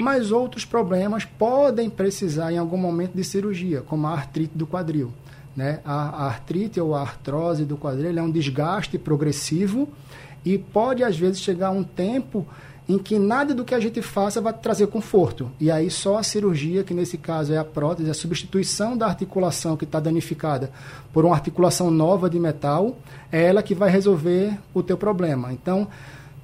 Mas 0.00 0.30
outros 0.30 0.64
problemas 0.64 1.24
podem 1.24 1.90
precisar 1.90 2.52
em 2.52 2.56
algum 2.56 2.76
momento 2.76 3.14
de 3.14 3.24
cirurgia, 3.24 3.80
como 3.80 4.06
a 4.06 4.12
artrite 4.12 4.56
do 4.56 4.68
quadril. 4.68 5.12
Né? 5.56 5.80
A, 5.84 6.26
artrite 6.26 6.80
ou 6.80 6.94
a 6.94 7.00
artrose 7.00 7.64
do 7.64 7.76
quadril 7.76 8.16
é 8.16 8.22
um 8.22 8.30
desgaste 8.30 8.98
progressivo 8.98 9.88
e 10.44 10.56
pode, 10.56 11.02
às 11.02 11.18
vezes, 11.18 11.40
chegar 11.40 11.68
a 11.68 11.72
um 11.72 11.82
tempo 11.82 12.46
em 12.88 12.98
que 12.98 13.18
nada 13.18 13.54
do 13.54 13.64
que 13.64 13.74
a 13.74 13.80
gente 13.80 14.02
faça 14.02 14.40
vai 14.40 14.52
trazer 14.52 14.86
conforto. 14.88 15.50
E 15.58 15.70
aí 15.70 15.90
só 15.90 16.18
a 16.18 16.22
cirurgia, 16.22 16.84
que 16.84 16.92
nesse 16.92 17.16
caso 17.16 17.52
é 17.52 17.56
a 17.56 17.64
prótese, 17.64 18.10
a 18.10 18.14
substituição 18.14 18.96
da 18.96 19.06
articulação 19.06 19.76
que 19.76 19.84
está 19.84 19.98
danificada 19.98 20.70
por 21.12 21.24
uma 21.24 21.34
articulação 21.34 21.90
nova 21.90 22.28
de 22.28 22.38
metal, 22.38 22.96
é 23.32 23.42
ela 23.42 23.62
que 23.62 23.74
vai 23.74 23.90
resolver 23.90 24.58
o 24.74 24.82
teu 24.82 24.96
problema. 24.96 25.52
Então, 25.52 25.88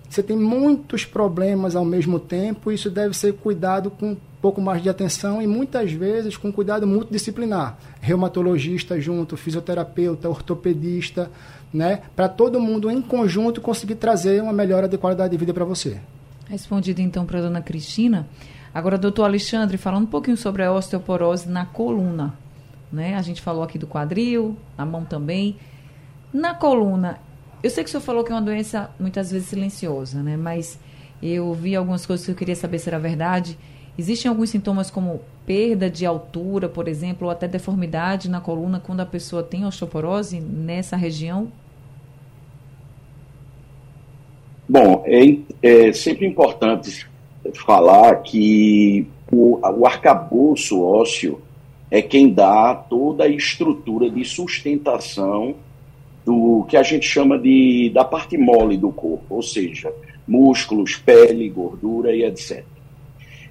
você 0.08 0.22
tem 0.24 0.36
muitos 0.36 1.04
problemas 1.04 1.76
ao 1.76 1.84
mesmo 1.84 2.18
tempo, 2.18 2.72
isso 2.72 2.90
deve 2.90 3.16
ser 3.16 3.34
cuidado 3.34 3.90
com 3.90 4.12
um 4.12 4.16
pouco 4.42 4.60
mais 4.60 4.82
de 4.82 4.88
atenção 4.88 5.40
e 5.40 5.46
muitas 5.46 5.92
vezes 5.92 6.36
com 6.36 6.50
cuidado 6.50 6.86
multidisciplinar. 6.86 7.78
Reumatologista 8.00 8.98
junto, 8.98 9.36
fisioterapeuta, 9.36 10.28
ortopedista, 10.28 11.30
né? 11.72 12.02
Para 12.16 12.28
todo 12.28 12.58
mundo 12.58 12.90
em 12.90 13.00
conjunto 13.00 13.60
conseguir 13.60 13.96
trazer 13.96 14.42
uma 14.42 14.52
melhora 14.52 14.88
de 14.88 14.98
qualidade 14.98 15.30
de 15.30 15.36
vida 15.36 15.54
para 15.54 15.64
você. 15.64 16.00
Respondido 16.50 17.00
então 17.00 17.24
para 17.24 17.38
a 17.38 17.42
dona 17.42 17.62
Cristina. 17.62 18.28
Agora, 18.74 18.98
doutor 18.98 19.22
Alexandre, 19.22 19.78
falando 19.78 20.02
um 20.02 20.10
pouquinho 20.10 20.36
sobre 20.36 20.64
a 20.64 20.72
osteoporose 20.72 21.48
na 21.48 21.64
coluna. 21.64 22.34
Né? 22.92 23.14
A 23.14 23.22
gente 23.22 23.40
falou 23.40 23.62
aqui 23.62 23.78
do 23.78 23.86
quadril, 23.86 24.56
na 24.76 24.84
mão 24.84 25.04
também. 25.04 25.56
Na 26.32 26.52
coluna, 26.52 27.20
eu 27.62 27.70
sei 27.70 27.84
que 27.84 27.88
o 27.88 27.90
senhor 27.92 28.02
falou 28.02 28.24
que 28.24 28.32
é 28.32 28.34
uma 28.34 28.42
doença 28.42 28.90
muitas 28.98 29.30
vezes 29.30 29.46
silenciosa, 29.46 30.24
né? 30.24 30.36
Mas 30.36 30.76
eu 31.22 31.54
vi 31.54 31.76
algumas 31.76 32.04
coisas 32.04 32.26
que 32.26 32.32
eu 32.32 32.36
queria 32.36 32.56
saber 32.56 32.80
se 32.80 32.88
era 32.88 32.98
verdade. 32.98 33.56
Existem 33.96 34.28
alguns 34.28 34.50
sintomas 34.50 34.90
como 34.90 35.20
perda 35.46 35.88
de 35.88 36.04
altura, 36.04 36.68
por 36.68 36.88
exemplo, 36.88 37.28
ou 37.28 37.30
até 37.30 37.46
deformidade 37.46 38.28
na 38.28 38.40
coluna 38.40 38.80
quando 38.80 39.00
a 39.00 39.06
pessoa 39.06 39.42
tem 39.42 39.64
osteoporose 39.64 40.40
nessa 40.40 40.96
região? 40.96 41.52
Bom, 44.72 45.02
é, 45.04 45.36
é 45.88 45.92
sempre 45.92 46.24
importante 46.24 47.04
falar 47.66 48.22
que 48.22 49.04
o, 49.32 49.58
o 49.58 49.84
arcabouço 49.84 50.80
ósseo 50.80 51.40
é 51.90 52.00
quem 52.00 52.32
dá 52.32 52.72
toda 52.72 53.24
a 53.24 53.28
estrutura 53.28 54.08
de 54.08 54.24
sustentação 54.24 55.56
do 56.24 56.64
que 56.68 56.76
a 56.76 56.84
gente 56.84 57.04
chama 57.04 57.36
de 57.36 57.90
da 57.92 58.04
parte 58.04 58.38
mole 58.38 58.76
do 58.76 58.92
corpo, 58.92 59.24
ou 59.34 59.42
seja, 59.42 59.92
músculos, 60.24 60.94
pele, 60.94 61.48
gordura 61.48 62.14
e 62.14 62.22
etc. 62.22 62.62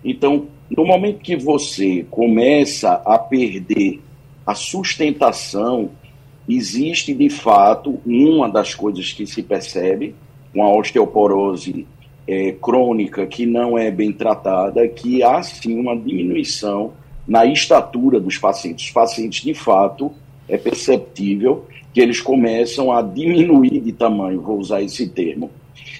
Então, 0.01 0.47
no 0.69 0.85
momento 0.85 1.19
que 1.19 1.35
você 1.35 2.05
começa 2.09 2.93
a 2.93 3.19
perder 3.19 3.99
a 4.47 4.55
sustentação, 4.55 5.89
existe 6.47 7.13
de 7.13 7.29
fato 7.29 7.99
uma 8.05 8.47
das 8.47 8.73
coisas 8.73 9.11
que 9.11 9.27
se 9.27 9.43
percebe, 9.43 10.15
uma 10.53 10.73
osteoporose 10.75 11.85
é, 12.27 12.51
crônica 12.61 13.25
que 13.25 13.45
não 13.45 13.77
é 13.77 13.89
bem 13.89 14.11
tratada, 14.11 14.87
que 14.87 15.23
há 15.23 15.41
sim 15.41 15.79
uma 15.79 15.95
diminuição 15.95 16.93
na 17.27 17.45
estatura 17.45 18.19
dos 18.19 18.37
pacientes. 18.37 18.85
Os 18.85 18.91
pacientes, 18.91 19.43
de 19.43 19.53
fato, 19.53 20.11
é 20.47 20.57
perceptível 20.57 21.65
que 21.93 22.01
eles 22.01 22.21
começam 22.21 22.91
a 22.91 23.01
diminuir 23.01 23.79
de 23.79 23.91
tamanho, 23.91 24.41
vou 24.41 24.59
usar 24.59 24.81
esse 24.81 25.07
termo. 25.09 25.49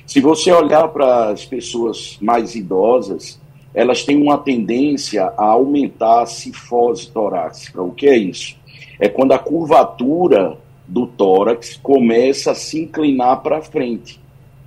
Se 0.05 0.19
você 0.19 0.51
olhar 0.51 0.87
para 0.89 1.29
as 1.29 1.45
pessoas 1.45 2.17
mais 2.21 2.55
idosas, 2.55 3.39
elas 3.73 4.03
têm 4.03 4.21
uma 4.21 4.37
tendência 4.37 5.25
a 5.37 5.45
aumentar 5.45 6.23
a 6.23 6.25
cifose 6.25 7.07
torácica. 7.11 7.81
O 7.81 7.91
que 7.91 8.07
é 8.07 8.17
isso? 8.17 8.55
É 8.99 9.07
quando 9.07 9.31
a 9.31 9.39
curvatura 9.39 10.57
do 10.87 11.05
tórax 11.05 11.77
começa 11.77 12.51
a 12.51 12.55
se 12.55 12.81
inclinar 12.81 13.41
para 13.41 13.61
frente. 13.61 14.19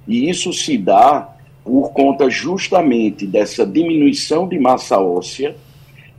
E 0.07 0.29
isso 0.29 0.53
se 0.53 0.77
dá 0.77 1.29
por 1.65 1.93
conta 1.93 2.29
justamente 2.29 3.27
dessa 3.27 3.65
diminuição 3.65 4.49
de 4.49 4.59
massa 4.59 5.01
óssea 5.01 5.57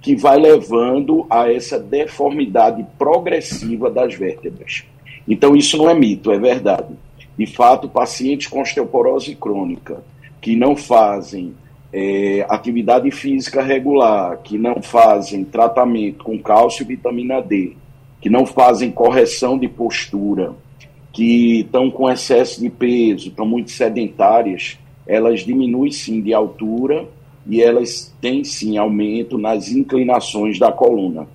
que 0.02 0.16
vai 0.16 0.38
levando 0.38 1.26
a 1.30 1.52
essa 1.52 1.80
deformidade 1.80 2.86
progressiva 2.98 3.90
das 3.90 4.14
vértebras. 4.14 4.84
Então, 5.28 5.56
isso 5.56 5.78
não 5.78 5.90
é 5.90 5.94
mito, 5.94 6.32
é 6.32 6.38
verdade. 6.38 6.94
De 7.38 7.46
fato, 7.46 7.88
pacientes 7.88 8.48
com 8.48 8.62
osteoporose 8.62 9.36
crônica 9.36 10.04
que 10.42 10.56
não 10.58 10.76
fazem 10.76 11.54
é, 11.92 12.46
atividade 12.50 13.10
física 13.12 13.62
regular, 13.62 14.40
que 14.44 14.58
não 14.58 14.82
fazem 14.82 15.46
tratamento 15.46 16.24
com 16.26 16.38
cálcio 16.38 16.84
e 16.84 16.88
vitamina 16.88 17.42
D, 17.42 17.74
que 18.20 18.30
não 18.30 18.46
fazem 18.46 18.92
correção 18.92 19.58
de 19.58 19.68
postura, 19.68 20.54
que 21.14 21.62
estão 21.62 21.92
com 21.92 22.10
excesso 22.10 22.60
de 22.60 22.70
peso, 22.70 23.30
estão 23.30 23.46
muito 23.46 23.72
sedentárias, 23.72 24.80
elas 25.06 25.42
diminuem 25.42 25.92
sim 25.92 26.20
de 26.20 26.34
altura 26.34 27.08
e 27.48 27.62
elas 27.62 28.14
têm 28.20 28.44
sim 28.44 28.78
aumento 28.78 29.38
nas 29.38 29.70
inclinações 29.70 30.58
da 30.58 30.72
coluna 30.72 31.28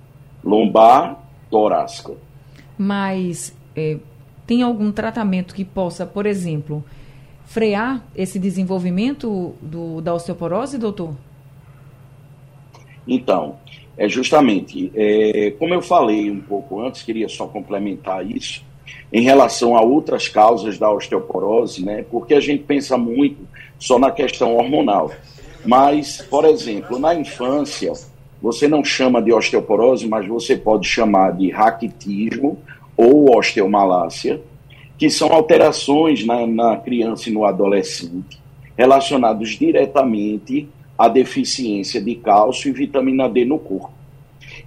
lombar, 0.43 1.19
torácica. 1.49 2.13
Mas 2.77 3.55
é, 3.75 3.97
tem 4.45 4.61
algum 4.61 4.91
tratamento 4.91 5.53
que 5.53 5.65
possa, 5.65 6.05
por 6.05 6.25
exemplo, 6.25 6.83
frear 7.45 8.03
esse 8.15 8.39
desenvolvimento 8.39 9.53
do, 9.61 10.01
da 10.01 10.13
osteoporose, 10.13 10.77
doutor? 10.77 11.15
Então, 13.07 13.57
é 13.97 14.07
justamente, 14.07 14.91
é, 14.95 15.51
como 15.57 15.73
eu 15.73 15.81
falei 15.81 16.29
um 16.29 16.39
pouco 16.39 16.79
antes, 16.81 17.01
queria 17.03 17.27
só 17.27 17.47
complementar 17.47 18.25
isso, 18.25 18.63
em 19.11 19.21
relação 19.21 19.75
a 19.75 19.81
outras 19.81 20.27
causas 20.27 20.77
da 20.77 20.91
osteoporose, 20.91 21.83
né? 21.83 22.05
Porque 22.09 22.33
a 22.33 22.39
gente 22.39 22.63
pensa 22.63 22.97
muito 22.97 23.47
só 23.79 23.97
na 23.97 24.11
questão 24.11 24.55
hormonal. 24.55 25.11
Mas, 25.65 26.21
por 26.29 26.45
exemplo, 26.45 26.99
na 26.99 27.15
infância, 27.15 27.91
você 28.41 28.67
não 28.67 28.83
chama 28.83 29.21
de 29.21 29.33
osteoporose, 29.33 30.07
mas 30.07 30.27
você 30.27 30.55
pode 30.55 30.87
chamar 30.87 31.31
de 31.31 31.49
raquitismo 31.49 32.57
ou 32.95 33.35
osteomalácia, 33.37 34.41
que 34.97 35.09
são 35.09 35.31
alterações 35.31 36.25
na, 36.25 36.45
na 36.45 36.77
criança 36.77 37.29
e 37.29 37.33
no 37.33 37.45
adolescente 37.45 38.39
relacionados 38.79 39.57
diretamente 39.59 40.69
à 40.97 41.09
deficiência 41.09 42.01
de 42.01 42.15
cálcio 42.15 42.69
e 42.69 42.71
vitamina 42.71 43.27
D 43.27 43.43
no 43.43 43.59
corpo. 43.59 43.91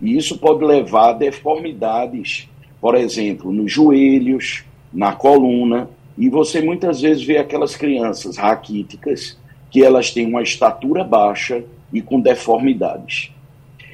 E 0.02 0.14
isso 0.14 0.36
pode 0.36 0.62
levar 0.62 1.08
a 1.08 1.12
deformidades 1.14 2.46
por 2.82 2.96
exemplo, 2.96 3.52
nos 3.52 3.70
joelhos, 3.70 4.64
na 4.92 5.12
coluna, 5.12 5.88
e 6.18 6.28
você 6.28 6.60
muitas 6.60 7.00
vezes 7.00 7.22
vê 7.22 7.38
aquelas 7.38 7.76
crianças 7.76 8.36
raquíticas 8.36 9.38
que 9.70 9.84
elas 9.84 10.10
têm 10.10 10.26
uma 10.26 10.42
estatura 10.42 11.04
baixa 11.04 11.62
e 11.92 12.02
com 12.02 12.20
deformidades. 12.20 13.30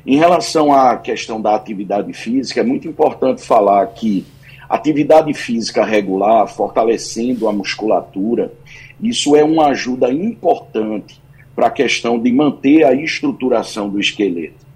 Em 0.07 0.17
relação 0.17 0.73
à 0.73 0.97
questão 0.97 1.39
da 1.39 1.55
atividade 1.55 2.15
física, 2.15 2.61
é 2.61 2.65
muito 2.65 2.89
importante 2.89 3.43
falar 3.43 3.87
que 3.89 4.25
atividade 4.71 5.35
física 5.35 5.85
regular, 5.85 6.49
fortalecendo 6.49 7.47
a 7.47 7.53
musculatura, 7.53 8.55
isso 9.03 9.37
é 9.37 9.45
uma 9.45 9.67
ajuda 9.67 10.11
importante 10.11 11.21
para 11.55 11.67
a 11.67 11.71
questão 11.71 12.19
de 12.19 12.33
manter 12.33 12.85
a 12.85 12.95
estruturação 12.95 13.91
do 13.91 14.01
esqueleto. 14.01 14.67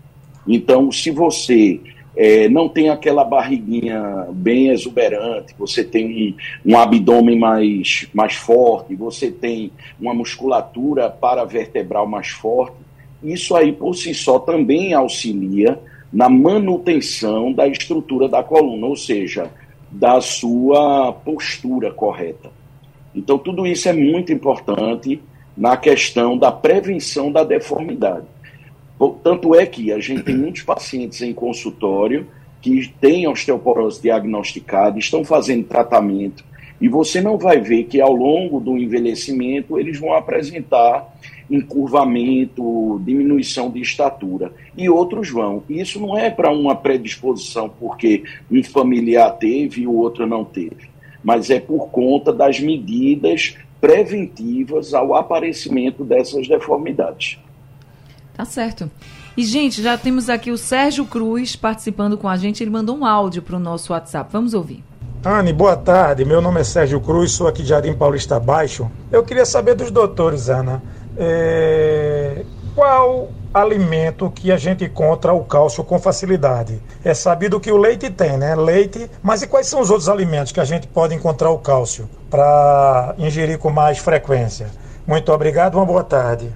Então, 0.46 0.92
se 0.92 1.10
você 1.10 1.80
é, 2.16 2.48
não 2.48 2.68
tem 2.68 2.90
aquela 2.90 3.24
barriguinha 3.24 4.26
bem 4.30 4.68
exuberante, 4.68 5.54
você 5.58 5.82
tem 5.82 6.36
um, 6.64 6.72
um, 6.72 6.78
abdômen 6.78 7.38
mais, 7.38 8.06
mais 8.12 8.34
forte, 8.34 8.94
você 8.94 9.30
tem 9.30 9.72
uma 10.00 10.12
musculatura 10.12 11.08
paravertebral 11.08 12.06
mais 12.06 12.28
forte, 12.28 12.76
isso 13.22 13.56
aí 13.56 13.72
por 13.72 13.94
si 13.94 14.12
só 14.14 14.38
também 14.38 14.92
auxilia 14.92 15.78
na 16.12 16.28
manutenção 16.28 17.52
da 17.52 17.66
estrutura 17.66 18.28
da 18.28 18.42
coluna, 18.42 18.86
ou 18.86 18.96
seja, 18.96 19.50
da 19.90 20.20
sua 20.20 21.12
postura 21.12 21.90
correta. 21.90 22.50
Então, 23.14 23.38
tudo 23.38 23.66
isso 23.66 23.88
é 23.88 23.92
muito 23.92 24.32
importante 24.32 25.20
na 25.56 25.76
questão 25.76 26.36
da 26.36 26.50
prevenção 26.50 27.30
da 27.30 27.44
deformidade. 27.44 28.26
Tanto 29.22 29.54
é 29.54 29.66
que 29.66 29.92
a 29.92 29.98
gente 29.98 30.22
tem 30.22 30.36
muitos 30.36 30.62
pacientes 30.62 31.20
em 31.22 31.32
consultório 31.32 32.26
que 32.60 32.92
têm 33.00 33.26
osteoporose 33.26 34.00
diagnosticada, 34.00 34.98
estão 34.98 35.24
fazendo 35.24 35.64
tratamento, 35.64 36.44
e 36.80 36.88
você 36.88 37.20
não 37.20 37.38
vai 37.38 37.60
ver 37.60 37.84
que 37.84 38.00
ao 38.00 38.12
longo 38.12 38.58
do 38.58 38.76
envelhecimento 38.76 39.78
eles 39.78 39.98
vão 40.00 40.12
apresentar 40.14 41.12
encurvamento, 41.48 43.00
diminuição 43.04 43.70
de 43.70 43.80
estatura. 43.80 44.52
E 44.76 44.88
outros 44.88 45.30
vão. 45.30 45.62
Isso 45.68 46.00
não 46.00 46.18
é 46.18 46.28
para 46.30 46.50
uma 46.50 46.74
predisposição 46.74 47.68
porque 47.68 48.24
um 48.50 48.64
familiar 48.64 49.30
teve 49.38 49.82
e 49.82 49.86
o 49.86 49.94
outro 49.94 50.26
não 50.26 50.44
teve, 50.44 50.90
mas 51.22 51.50
é 51.50 51.60
por 51.60 51.88
conta 51.90 52.32
das 52.32 52.58
medidas 52.58 53.56
preventivas 53.80 54.92
ao 54.94 55.14
aparecimento 55.14 56.04
dessas 56.04 56.48
deformidades. 56.48 57.38
Tá 58.34 58.44
certo. 58.44 58.90
E, 59.36 59.44
gente, 59.44 59.82
já 59.82 59.96
temos 59.96 60.28
aqui 60.28 60.50
o 60.50 60.58
Sérgio 60.58 61.04
Cruz 61.06 61.56
participando 61.56 62.18
com 62.18 62.28
a 62.28 62.36
gente. 62.36 62.62
Ele 62.62 62.70
mandou 62.70 62.96
um 62.96 63.04
áudio 63.04 63.42
para 63.42 63.56
o 63.56 63.60
nosso 63.60 63.92
WhatsApp. 63.92 64.30
Vamos 64.32 64.54
ouvir. 64.54 64.84
Anne, 65.24 65.52
boa 65.52 65.76
tarde. 65.76 66.24
Meu 66.24 66.40
nome 66.40 66.60
é 66.60 66.64
Sérgio 66.64 67.00
Cruz, 67.00 67.32
sou 67.32 67.46
aqui 67.46 67.62
de 67.62 67.68
Jardim 67.68 67.94
Paulista 67.94 68.40
Baixo. 68.40 68.90
Eu 69.10 69.22
queria 69.22 69.46
saber 69.46 69.74
dos 69.74 69.90
doutores, 69.90 70.48
Ana, 70.48 70.82
é... 71.16 72.44
qual 72.74 73.30
alimento 73.54 74.30
que 74.30 74.50
a 74.50 74.56
gente 74.56 74.84
encontra 74.84 75.32
o 75.32 75.44
cálcio 75.44 75.84
com 75.84 75.98
facilidade? 75.98 76.82
É 77.04 77.14
sabido 77.14 77.60
que 77.60 77.70
o 77.70 77.76
leite 77.76 78.10
tem, 78.10 78.36
né? 78.36 78.56
Leite, 78.56 79.08
mas 79.22 79.42
e 79.42 79.46
quais 79.46 79.68
são 79.68 79.80
os 79.80 79.90
outros 79.90 80.08
alimentos 80.08 80.50
que 80.50 80.58
a 80.58 80.64
gente 80.64 80.88
pode 80.88 81.14
encontrar 81.14 81.50
o 81.50 81.58
cálcio 81.58 82.10
para 82.28 83.14
ingerir 83.16 83.58
com 83.58 83.70
mais 83.70 83.98
frequência? 83.98 84.70
Muito 85.06 85.32
obrigado, 85.32 85.76
uma 85.76 85.86
boa 85.86 86.02
tarde. 86.02 86.50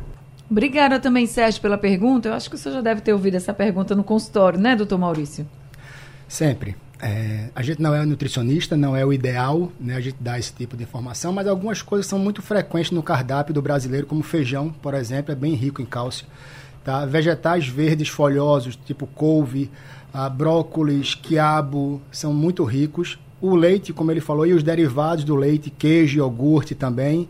Obrigada 0.51 1.01
também, 1.01 1.27
Sérgio, 1.27 1.61
pela 1.61 1.77
pergunta. 1.77 2.29
Eu 2.29 2.35
acho 2.35 2.49
que 2.49 2.57
o 2.57 2.59
senhor 2.59 2.77
já 2.77 2.81
deve 2.81 3.01
ter 3.01 3.13
ouvido 3.13 3.35
essa 3.35 3.53
pergunta 3.53 3.95
no 3.95 4.05
consultório, 4.05 4.59
né, 4.59 4.77
doutor 4.77 4.99
Maurício? 4.99 5.47
Sempre. 6.29 6.77
É, 7.01 7.51
a 7.55 7.63
gente 7.63 7.83
não 7.83 7.95
é 7.95 8.07
nutricionista, 8.07 8.75
não 8.77 8.97
é 8.97 9.05
o 9.05 9.13
ideal 9.13 9.71
né, 9.79 9.97
a 9.97 10.01
gente 10.01 10.17
dar 10.19 10.39
esse 10.39 10.53
tipo 10.53 10.77
de 10.77 10.85
informação, 10.85 11.31
mas 11.31 11.47
algumas 11.47 11.83
coisas 11.83 12.07
são 12.07 12.19
muito 12.19 12.41
frequentes 12.41 12.91
no 12.91 13.03
cardápio 13.03 13.53
do 13.53 13.61
brasileiro, 13.61 14.07
como 14.07 14.23
feijão, 14.23 14.71
por 14.81 14.95
exemplo, 14.95 15.31
é 15.31 15.35
bem 15.35 15.53
rico 15.55 15.83
em 15.83 15.85
cálcio. 15.85 16.27
Tá? 16.83 17.05
Vegetais 17.05 17.69
verdes 17.69 18.09
folhosos, 18.09 18.77
tipo 18.77 19.07
couve, 19.09 19.71
ah, 20.15 20.31
brócolis, 20.31 21.15
quiabo, 21.15 22.01
são 22.11 22.33
muito 22.33 22.65
ricos. 22.65 23.19
O 23.41 23.55
leite, 23.55 23.93
como 23.93 24.11
ele 24.11 24.21
falou, 24.21 24.47
e 24.47 24.55
os 24.55 24.63
derivados 24.63 25.25
do 25.25 25.37
leite, 25.37 25.69
queijo, 25.69 26.19
iogurte 26.19 26.75
também. 26.75 27.29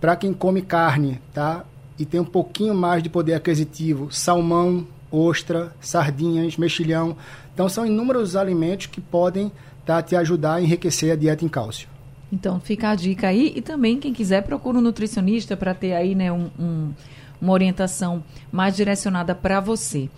Para 0.00 0.16
quem 0.16 0.32
come 0.32 0.62
carne, 0.62 1.20
tá? 1.34 1.64
Tem 2.04 2.20
um 2.20 2.24
pouquinho 2.24 2.74
mais 2.74 3.02
de 3.02 3.08
poder 3.08 3.34
aquisitivo, 3.34 4.10
salmão, 4.12 4.86
ostra, 5.10 5.74
sardinhas, 5.80 6.56
mexilhão, 6.56 7.16
então, 7.54 7.68
são 7.68 7.86
inúmeros 7.86 8.34
alimentos 8.34 8.86
que 8.86 9.00
podem 9.00 9.52
tá, 9.84 10.02
te 10.02 10.16
ajudar 10.16 10.54
a 10.54 10.62
enriquecer 10.62 11.12
a 11.12 11.16
dieta 11.16 11.44
em 11.44 11.48
cálcio. 11.48 11.88
Então, 12.32 12.58
fica 12.58 12.90
a 12.90 12.94
dica 12.94 13.28
aí. 13.28 13.52
E 13.54 13.60
também, 13.60 13.98
quem 13.98 14.12
quiser, 14.12 14.42
procura 14.42 14.78
um 14.78 14.80
nutricionista 14.80 15.56
para 15.56 15.74
ter 15.74 15.92
aí 15.92 16.14
né, 16.14 16.32
um, 16.32 16.50
um, 16.58 16.92
uma 17.40 17.52
orientação 17.52 18.24
mais 18.50 18.74
direcionada 18.74 19.34
para 19.34 19.60
você. 19.60 20.08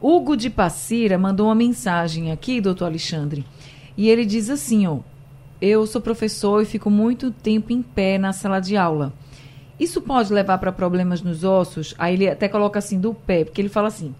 Hugo 0.00 0.36
de 0.36 0.48
Passira 0.48 1.18
mandou 1.18 1.46
uma 1.46 1.54
mensagem 1.54 2.30
aqui, 2.30 2.60
doutor 2.60 2.84
Alexandre. 2.84 3.44
E 3.96 4.08
ele 4.08 4.24
diz 4.24 4.48
assim, 4.48 4.86
ó. 4.86 4.98
Eu 5.58 5.86
sou 5.86 6.02
professor 6.02 6.62
e 6.62 6.66
fico 6.66 6.90
muito 6.90 7.30
tempo 7.30 7.72
em 7.72 7.80
pé 7.80 8.18
na 8.18 8.32
sala 8.32 8.60
de 8.60 8.76
aula. 8.76 9.12
Isso 9.78 10.00
pode 10.00 10.32
levar 10.32 10.58
para 10.58 10.72
problemas 10.72 11.20
nos 11.22 11.44
ossos? 11.44 11.94
Aí 11.98 12.14
ele 12.14 12.28
até 12.28 12.48
coloca 12.48 12.78
assim, 12.78 12.98
do 12.98 13.12
pé, 13.12 13.44
porque 13.44 13.60
ele 13.60 13.68
fala 13.68 13.88
assim... 13.88 14.14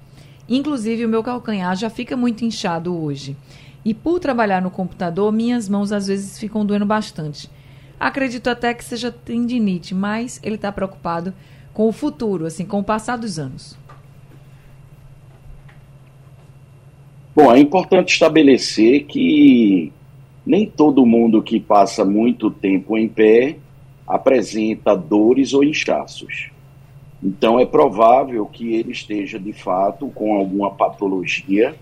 Inclusive, 0.48 1.04
o 1.04 1.08
meu 1.08 1.24
calcanhar 1.24 1.74
já 1.74 1.90
fica 1.90 2.16
muito 2.16 2.44
inchado 2.44 2.96
hoje. 2.96 3.36
E 3.84 3.92
por 3.92 4.20
trabalhar 4.20 4.62
no 4.62 4.70
computador, 4.70 5.32
minhas 5.32 5.68
mãos 5.68 5.90
às 5.90 6.06
vezes 6.06 6.38
ficam 6.38 6.64
doendo 6.64 6.86
bastante. 6.86 7.50
Acredito 7.98 8.48
até 8.48 8.72
que 8.72 8.84
seja 8.84 9.10
tendinite, 9.10 9.94
mas 9.94 10.38
ele 10.42 10.54
está 10.56 10.70
preocupado 10.70 11.34
com 11.72 11.88
o 11.88 11.92
futuro, 11.92 12.46
assim, 12.46 12.64
com 12.64 12.78
o 12.78 12.84
passar 12.84 13.16
dos 13.16 13.38
anos. 13.38 13.76
Bom, 17.34 17.52
é 17.52 17.58
importante 17.58 18.12
estabelecer 18.12 19.04
que 19.04 19.92
nem 20.44 20.64
todo 20.64 21.04
mundo 21.04 21.42
que 21.42 21.58
passa 21.58 22.04
muito 22.04 22.50
tempo 22.50 22.96
em 22.96 23.08
pé 23.08 23.56
apresenta 24.06 24.94
dores 24.94 25.52
ou 25.52 25.64
inchaços. 25.64 26.50
Então, 27.22 27.58
é 27.58 27.66
provável 27.66 28.46
que 28.46 28.74
ele 28.74 28.92
esteja, 28.92 29.38
de 29.38 29.52
fato, 29.52 30.08
com 30.08 30.36
alguma 30.36 30.70
patologia, 30.70 31.74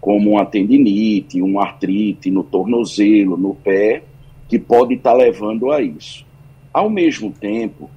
como 0.00 0.32
uma 0.32 0.44
tendinite, 0.44 1.40
uma 1.40 1.62
artrite 1.62 2.30
no 2.30 2.42
tornozelo, 2.42 3.36
no 3.36 3.54
pé, 3.54 4.02
que 4.48 4.58
pode 4.58 4.94
estar 4.94 5.14
levando 5.14 5.70
a 5.70 5.80
isso. 5.80 6.26
Ao 6.72 6.90
mesmo 6.90 7.32
tempo, 7.32 7.88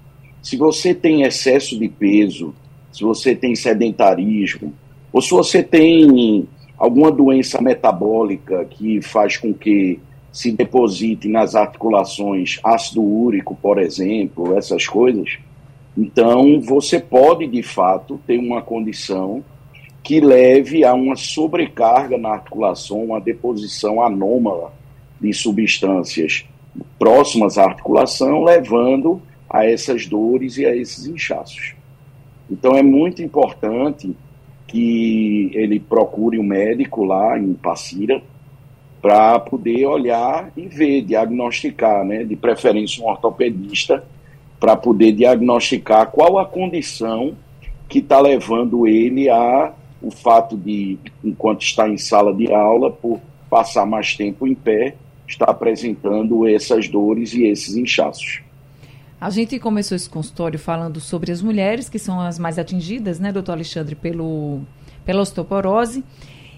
se 0.42 0.56
você 0.56 0.94
tem 0.94 1.24
excesso 1.24 1.78
de 1.78 1.90
peso, 1.90 2.54
se 2.92 3.04
você 3.04 3.36
tem 3.36 3.56
sedentarismo, 3.56 4.74
ou 5.12 5.22
se 5.22 5.32
você 5.32 5.64
tem 5.64 6.48
alguma 6.78 7.12
doença 7.12 7.62
metabólica 7.62 8.64
que 8.66 9.02
faz 9.02 9.38
com 9.38 9.54
que 9.54 10.00
se 10.36 10.52
deposite 10.52 11.30
nas 11.30 11.56
articulações 11.56 12.60
ácido 12.62 13.02
úrico, 13.02 13.56
por 13.56 13.80
exemplo, 13.80 14.58
essas 14.58 14.86
coisas, 14.86 15.40
então, 15.98 16.60
você 16.60 17.00
pode, 17.00 17.48
de 17.48 17.64
fato, 17.64 18.20
ter 18.28 18.38
uma 18.38 18.62
condição 18.62 19.42
que 20.04 20.20
leve 20.20 20.84
a 20.84 20.94
uma 20.94 21.16
sobrecarga 21.16 22.18
na 22.18 22.32
articulação, 22.32 23.02
uma 23.06 23.22
deposição 23.22 24.02
anômala 24.02 24.74
de 25.22 25.32
substâncias 25.32 26.44
próximas 27.00 27.58
à 27.58 27.64
articulação, 27.64 28.44
levando 28.44 29.22
a 29.50 29.66
essas 29.66 30.06
dores 30.06 30.58
e 30.58 30.66
a 30.66 30.76
esses 30.76 31.08
inchaços. 31.08 31.76
Então, 32.52 32.76
é 32.76 32.84
muito 32.84 33.24
importante 33.24 34.14
que 34.68 35.50
ele 35.54 35.80
procure 35.80 36.38
um 36.38 36.44
médico 36.44 37.06
lá 37.06 37.40
em 37.40 37.54
Passira 37.54 38.22
para 39.06 39.40
poder 39.40 39.86
olhar 39.86 40.52
e 40.58 40.68
ver, 40.68 41.04
diagnosticar, 41.04 42.04
né, 42.04 42.24
de 42.24 42.36
preferência 42.36 43.04
um 43.04 43.08
ortopedista 43.08 44.04
para 44.60 44.76
poder 44.76 45.12
diagnosticar 45.12 46.08
qual 46.08 46.40
a 46.40 46.46
condição 46.46 47.36
que 47.88 48.00
está 48.00 48.20
levando 48.20 48.88
ele 48.88 49.30
a 49.30 49.72
o 50.02 50.10
fato 50.10 50.58
de, 50.58 50.98
enquanto 51.24 51.62
está 51.62 51.88
em 51.88 52.00
sala 52.00 52.34
de 52.34 52.52
aula, 52.52 52.90
por 52.90 53.22
passar 53.48 53.86
mais 53.86 54.16
tempo 54.16 54.48
em 54.48 54.56
pé, 54.56 54.96
está 55.28 55.46
apresentando 55.46 56.48
essas 56.48 56.90
dores 56.90 57.32
e 57.36 57.44
esses 57.46 57.76
inchaços. 57.76 58.42
A 59.22 59.30
gente 59.30 59.60
começou 59.60 59.96
esse 59.96 60.10
consultório 60.10 60.58
falando 60.58 61.00
sobre 61.00 61.32
as 61.32 61.44
mulheres, 61.44 61.88
que 61.88 62.00
são 62.00 62.20
as 62.20 62.40
mais 62.40 62.58
atingidas, 62.58 63.20
né, 63.20 63.32
doutor 63.32 63.52
Alexandre, 63.52 63.94
pelo, 63.94 64.62
pela 65.06 65.22
osteoporose. 65.22 66.04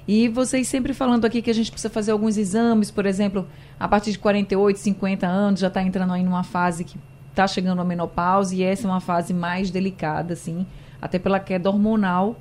E 0.08 0.30
vocês 0.30 0.67
sempre 0.67 0.93
falando 0.93 1.26
aqui 1.26 1.41
que 1.41 1.52
a 1.52 1.54
gente 1.54 1.70
precisa 1.70 1.89
fazer 1.89 2.12
alguns 2.12 2.38
exames, 2.38 2.89
por 2.89 3.06
exemplo, 3.06 3.46
a 3.78 3.88
partir 3.88 4.12
de 4.12 4.20
48, 4.20 4.80
50 4.80 5.28
anos, 5.28 5.60
já 5.60 5.67
está 5.67 5.84
entrando 5.84 6.13
aí 6.13 6.24
numa 6.24 6.43
fase 6.43 6.86
que 6.86 6.98
está 7.30 7.46
chegando 7.46 7.82
a 7.82 7.86
menopausa 7.86 8.56
e 8.56 8.63
essa 8.63 8.88
é 8.88 8.89
uma 8.89 9.02
fase 9.02 9.34
mais 9.34 9.70
delicada, 9.70 10.34
assim, 10.34 10.65
até 11.02 11.20
pela 11.20 11.39
queda 11.39 11.70
hormonal 11.70 12.39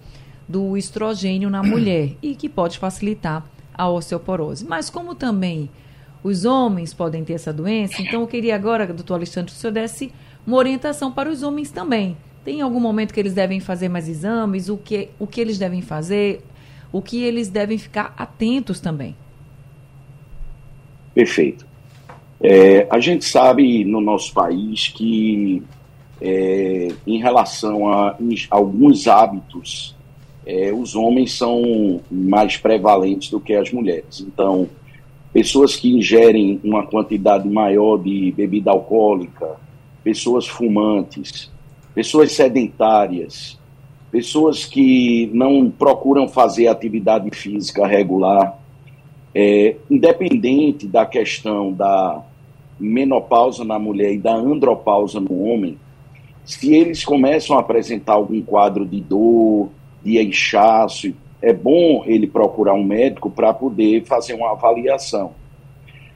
do 0.48 0.76
estrogênio 0.76 1.50
na 1.50 1.62
mulher 1.62 2.12
e 2.22 2.36
que 2.36 2.48
pode 2.48 2.78
facilitar 2.78 3.44
a 3.74 3.88
osteoporose. 3.88 4.64
Mas 4.64 4.88
como 4.88 5.14
também 5.14 5.68
os 6.22 6.44
homens 6.44 6.94
podem 6.94 7.24
ter 7.24 7.34
essa 7.34 7.52
doença, 7.52 8.00
então 8.00 8.20
eu 8.20 8.26
queria 8.28 8.54
agora, 8.54 8.86
doutor 8.86 9.14
Alexandre, 9.14 9.50
que 9.50 9.56
o 9.56 9.60
senhor 9.60 9.72
desse 9.72 10.12
uma 10.46 10.56
orientação 10.56 11.10
para 11.10 11.28
os 11.28 11.42
homens 11.42 11.72
também. 11.72 12.16
Tem 12.44 12.60
algum 12.60 12.78
momento 12.78 13.12
que 13.12 13.18
eles 13.18 13.34
devem 13.34 13.58
fazer 13.58 13.88
mais 13.88 14.08
exames? 14.08 14.68
O 14.68 14.76
que, 14.76 15.08
o 15.18 15.26
que 15.26 15.40
eles 15.40 15.58
devem 15.58 15.82
fazer? 15.82 16.44
O 16.96 17.02
que 17.02 17.22
eles 17.22 17.50
devem 17.50 17.76
ficar 17.76 18.14
atentos 18.16 18.80
também? 18.80 19.14
Perfeito. 21.14 21.66
É, 22.40 22.86
a 22.88 22.98
gente 22.98 23.22
sabe 23.22 23.84
no 23.84 24.00
nosso 24.00 24.32
país 24.32 24.88
que, 24.88 25.62
é, 26.18 26.88
em 27.06 27.18
relação 27.18 27.92
a 27.92 28.16
alguns 28.50 29.06
hábitos, 29.06 29.94
é, 30.46 30.72
os 30.72 30.96
homens 30.96 31.34
são 31.34 32.00
mais 32.10 32.56
prevalentes 32.56 33.28
do 33.28 33.40
que 33.40 33.52
as 33.52 33.70
mulheres. 33.70 34.22
Então, 34.26 34.66
pessoas 35.34 35.76
que 35.76 35.92
ingerem 35.92 36.58
uma 36.64 36.86
quantidade 36.86 37.46
maior 37.46 37.98
de 37.98 38.32
bebida 38.34 38.70
alcoólica, 38.70 39.56
pessoas 40.02 40.48
fumantes, 40.48 41.52
pessoas 41.94 42.32
sedentárias, 42.32 43.58
pessoas 44.16 44.64
que 44.64 45.30
não 45.34 45.70
procuram 45.70 46.26
fazer 46.26 46.68
atividade 46.68 47.28
física 47.36 47.86
regular, 47.86 48.58
é, 49.34 49.76
independente 49.90 50.86
da 50.86 51.04
questão 51.04 51.70
da 51.70 52.22
menopausa 52.80 53.62
na 53.62 53.78
mulher 53.78 54.14
e 54.14 54.18
da 54.18 54.34
andropausa 54.34 55.20
no 55.20 55.42
homem, 55.42 55.76
se 56.46 56.74
eles 56.74 57.04
começam 57.04 57.58
a 57.58 57.60
apresentar 57.60 58.14
algum 58.14 58.40
quadro 58.40 58.86
de 58.86 59.02
dor, 59.02 59.68
de 60.02 60.18
inchaço, 60.18 61.12
é 61.42 61.52
bom 61.52 62.02
ele 62.06 62.26
procurar 62.26 62.72
um 62.72 62.84
médico 62.84 63.28
para 63.28 63.52
poder 63.52 64.06
fazer 64.06 64.32
uma 64.32 64.52
avaliação. 64.52 65.32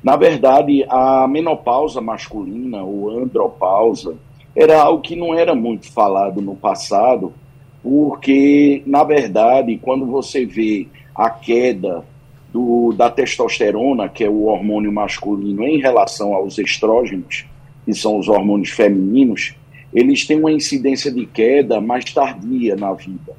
Na 0.02 0.16
verdade, 0.16 0.86
a 0.88 1.28
menopausa 1.28 2.00
masculina 2.00 2.82
ou 2.82 3.10
andropausa 3.10 4.16
era 4.56 4.80
algo 4.80 5.02
que 5.02 5.14
não 5.14 5.34
era 5.34 5.54
muito 5.54 5.92
falado 5.92 6.40
no 6.40 6.56
passado, 6.56 7.34
porque, 7.82 8.82
na 8.86 9.02
verdade, 9.04 9.78
quando 9.78 10.06
você 10.06 10.44
vê 10.44 10.86
a 11.14 11.30
queda 11.30 12.04
do, 12.52 12.92
da 12.92 13.10
testosterona, 13.10 14.08
que 14.08 14.24
é 14.24 14.28
o 14.28 14.44
hormônio 14.44 14.92
masculino, 14.92 15.64
em 15.64 15.78
relação 15.78 16.34
aos 16.34 16.58
estrógenos, 16.58 17.46
que 17.84 17.94
são 17.94 18.18
os 18.18 18.28
hormônios 18.28 18.70
femininos, 18.70 19.54
eles 19.92 20.26
têm 20.26 20.38
uma 20.38 20.52
incidência 20.52 21.10
de 21.10 21.26
queda 21.26 21.80
mais 21.80 22.04
tardia 22.12 22.76
na 22.76 22.92
vida. 22.92 23.34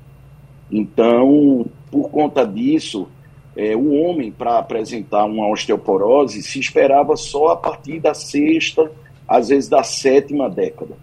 Então, 0.72 1.66
por 1.90 2.10
conta 2.10 2.46
disso, 2.46 3.08
é, 3.56 3.76
o 3.76 3.94
homem, 3.94 4.32
para 4.32 4.58
apresentar 4.58 5.26
uma 5.26 5.50
osteoporose, 5.50 6.42
se 6.42 6.60
esperava 6.60 7.16
só 7.16 7.50
a 7.50 7.56
partir 7.56 8.00
da 8.00 8.14
sexta, 8.14 8.92
às 9.28 9.50
vezes 9.50 9.70
da 9.70 9.84
sétima 9.84 10.50
década. 10.50 10.96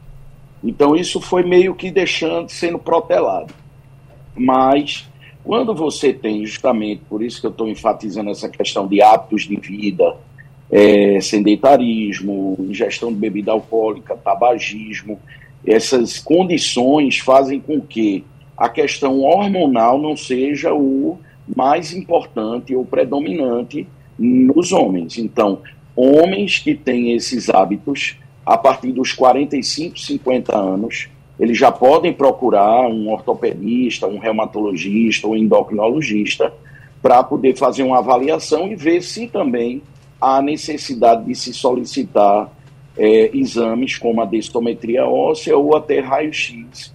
Então, 0.62 0.96
isso 0.96 1.20
foi 1.20 1.42
meio 1.42 1.74
que 1.74 1.90
deixando, 1.90 2.48
sendo 2.48 2.78
protelado. 2.78 3.52
Mas, 4.34 5.08
quando 5.44 5.74
você 5.74 6.12
tem, 6.12 6.44
justamente, 6.44 7.02
por 7.08 7.22
isso 7.22 7.40
que 7.40 7.46
eu 7.46 7.50
estou 7.50 7.68
enfatizando 7.68 8.30
essa 8.30 8.48
questão 8.48 8.86
de 8.86 9.00
hábitos 9.00 9.42
de 9.42 9.56
vida, 9.56 10.16
é, 10.70 11.20
sedentarismo, 11.20 12.56
ingestão 12.60 13.10
de 13.10 13.18
bebida 13.18 13.52
alcoólica, 13.52 14.16
tabagismo, 14.16 15.18
essas 15.66 16.18
condições 16.18 17.18
fazem 17.18 17.60
com 17.60 17.80
que 17.80 18.24
a 18.56 18.68
questão 18.68 19.20
hormonal 19.20 19.98
não 19.98 20.16
seja 20.16 20.74
o 20.74 21.18
mais 21.56 21.92
importante 21.92 22.74
ou 22.74 22.84
predominante 22.84 23.86
nos 24.18 24.72
homens. 24.72 25.16
Então, 25.16 25.60
homens 25.94 26.58
que 26.58 26.74
têm 26.74 27.12
esses 27.12 27.48
hábitos, 27.48 28.16
a 28.48 28.56
partir 28.56 28.92
dos 28.92 29.12
45, 29.12 29.98
50 29.98 30.56
anos, 30.56 31.10
eles 31.38 31.58
já 31.58 31.70
podem 31.70 32.14
procurar 32.14 32.88
um 32.88 33.10
ortopedista, 33.10 34.06
um 34.06 34.18
reumatologista 34.18 35.26
ou 35.26 35.36
endocrinologista 35.36 36.50
para 37.02 37.22
poder 37.22 37.58
fazer 37.58 37.82
uma 37.82 37.98
avaliação 37.98 38.66
e 38.66 38.74
ver 38.74 39.02
se 39.02 39.28
também 39.28 39.82
há 40.18 40.40
necessidade 40.40 41.26
de 41.26 41.34
se 41.34 41.52
solicitar 41.52 42.50
é, 42.96 43.36
exames 43.36 43.98
como 43.98 44.22
a 44.22 44.24
densitometria 44.24 45.04
óssea 45.04 45.54
ou 45.54 45.76
até 45.76 46.00
raio-x 46.00 46.90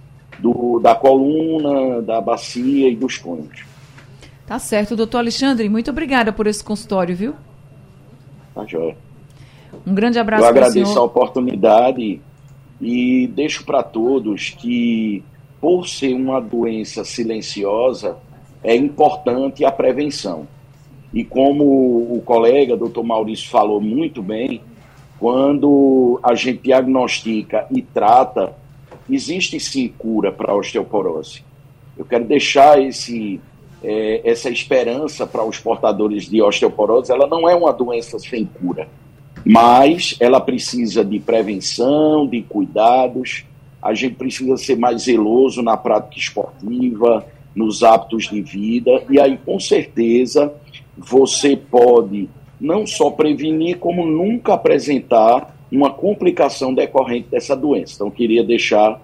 da 0.82 0.96
coluna, 0.96 2.02
da 2.02 2.20
bacia 2.20 2.88
e 2.88 2.96
dos 2.96 3.16
cônios. 3.16 3.64
Tá 4.44 4.58
certo, 4.58 4.96
doutor 4.96 5.18
Alexandre, 5.18 5.68
muito 5.68 5.88
obrigada 5.88 6.32
por 6.32 6.48
esse 6.48 6.64
consultório, 6.64 7.14
viu? 7.14 7.34
Tá 8.52 8.66
joia. 8.66 8.96
Um 9.86 9.94
grande 9.94 10.18
abraço 10.18 10.44
Eu 10.44 10.48
agradeço 10.48 10.98
a 10.98 11.02
oportunidade 11.02 12.20
e 12.80 13.26
deixo 13.28 13.64
para 13.64 13.82
todos 13.82 14.50
que, 14.50 15.22
por 15.60 15.88
ser 15.88 16.14
uma 16.14 16.40
doença 16.40 17.04
silenciosa, 17.04 18.16
é 18.62 18.74
importante 18.74 19.64
a 19.64 19.70
prevenção. 19.70 20.46
E 21.12 21.24
como 21.24 21.64
o 21.64 22.22
colega, 22.24 22.76
doutor 22.76 23.04
Maurício, 23.04 23.48
falou 23.48 23.80
muito 23.80 24.22
bem, 24.22 24.60
quando 25.18 26.18
a 26.22 26.34
gente 26.34 26.62
diagnostica 26.62 27.66
e 27.70 27.80
trata, 27.80 28.54
existe 29.08 29.60
sim 29.60 29.88
cura 29.96 30.32
para 30.32 30.52
a 30.52 30.56
osteoporose. 30.56 31.44
Eu 31.96 32.04
quero 32.04 32.24
deixar 32.24 32.82
esse, 32.82 33.40
é, 33.82 34.22
essa 34.24 34.50
esperança 34.50 35.26
para 35.26 35.44
os 35.44 35.58
portadores 35.58 36.28
de 36.28 36.42
osteoporose. 36.42 37.12
Ela 37.12 37.26
não 37.26 37.48
é 37.48 37.54
uma 37.54 37.72
doença 37.72 38.18
sem 38.18 38.44
cura, 38.44 38.88
mas 39.44 40.16
ela 40.20 40.40
precisa 40.40 41.04
de 41.04 41.20
prevenção, 41.20 42.26
de 42.26 42.42
cuidados. 42.42 43.44
A 43.82 43.92
gente 43.92 44.14
precisa 44.14 44.56
ser 44.56 44.76
mais 44.76 45.02
zeloso 45.02 45.62
na 45.62 45.76
prática 45.76 46.18
esportiva, 46.18 47.26
nos 47.54 47.82
hábitos 47.82 48.28
de 48.28 48.40
vida, 48.40 49.04
e 49.08 49.20
aí 49.20 49.38
com 49.38 49.60
certeza 49.60 50.52
você 50.96 51.56
pode 51.56 52.28
não 52.60 52.86
só 52.86 53.10
prevenir, 53.10 53.78
como 53.78 54.06
nunca 54.06 54.54
apresentar 54.54 55.54
uma 55.70 55.90
complicação 55.90 56.72
decorrente 56.72 57.28
dessa 57.28 57.54
doença. 57.56 57.94
Então, 57.96 58.10
queria 58.10 58.42
deixar 58.44 59.00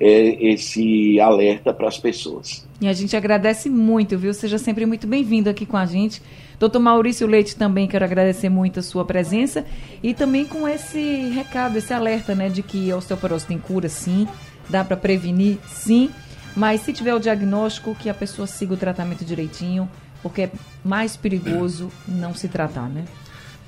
é, 0.00 0.50
esse 0.52 1.20
alerta 1.20 1.72
para 1.72 1.88
as 1.88 1.98
pessoas. 1.98 2.66
E 2.80 2.88
a 2.88 2.92
gente 2.92 3.16
agradece 3.16 3.70
muito, 3.70 4.18
viu? 4.18 4.34
Seja 4.34 4.58
sempre 4.58 4.84
muito 4.86 5.06
bem-vindo 5.06 5.48
aqui 5.48 5.64
com 5.64 5.76
a 5.76 5.86
gente. 5.86 6.20
Doutor 6.58 6.78
Maurício 6.78 7.26
Leite, 7.26 7.56
também 7.56 7.86
quero 7.86 8.04
agradecer 8.04 8.48
muito 8.48 8.80
a 8.80 8.82
sua 8.82 9.04
presença 9.04 9.64
e 10.02 10.14
também 10.14 10.44
com 10.44 10.68
esse 10.68 11.28
recado, 11.30 11.78
esse 11.78 11.92
alerta, 11.92 12.34
né, 12.34 12.48
de 12.48 12.62
que 12.62 12.90
a 12.90 12.96
osteoporose 12.96 13.46
tem 13.46 13.58
cura, 13.58 13.88
sim, 13.88 14.26
dá 14.68 14.84
para 14.84 14.96
prevenir, 14.96 15.58
sim, 15.66 16.10
mas 16.56 16.82
se 16.82 16.92
tiver 16.92 17.14
o 17.14 17.18
diagnóstico, 17.18 17.94
que 17.94 18.08
a 18.08 18.14
pessoa 18.14 18.46
siga 18.46 18.74
o 18.74 18.76
tratamento 18.76 19.24
direitinho, 19.24 19.88
porque 20.22 20.42
é 20.42 20.50
mais 20.84 21.16
perigoso 21.16 21.90
não 22.06 22.34
se 22.34 22.48
tratar, 22.48 22.88
né? 22.88 23.04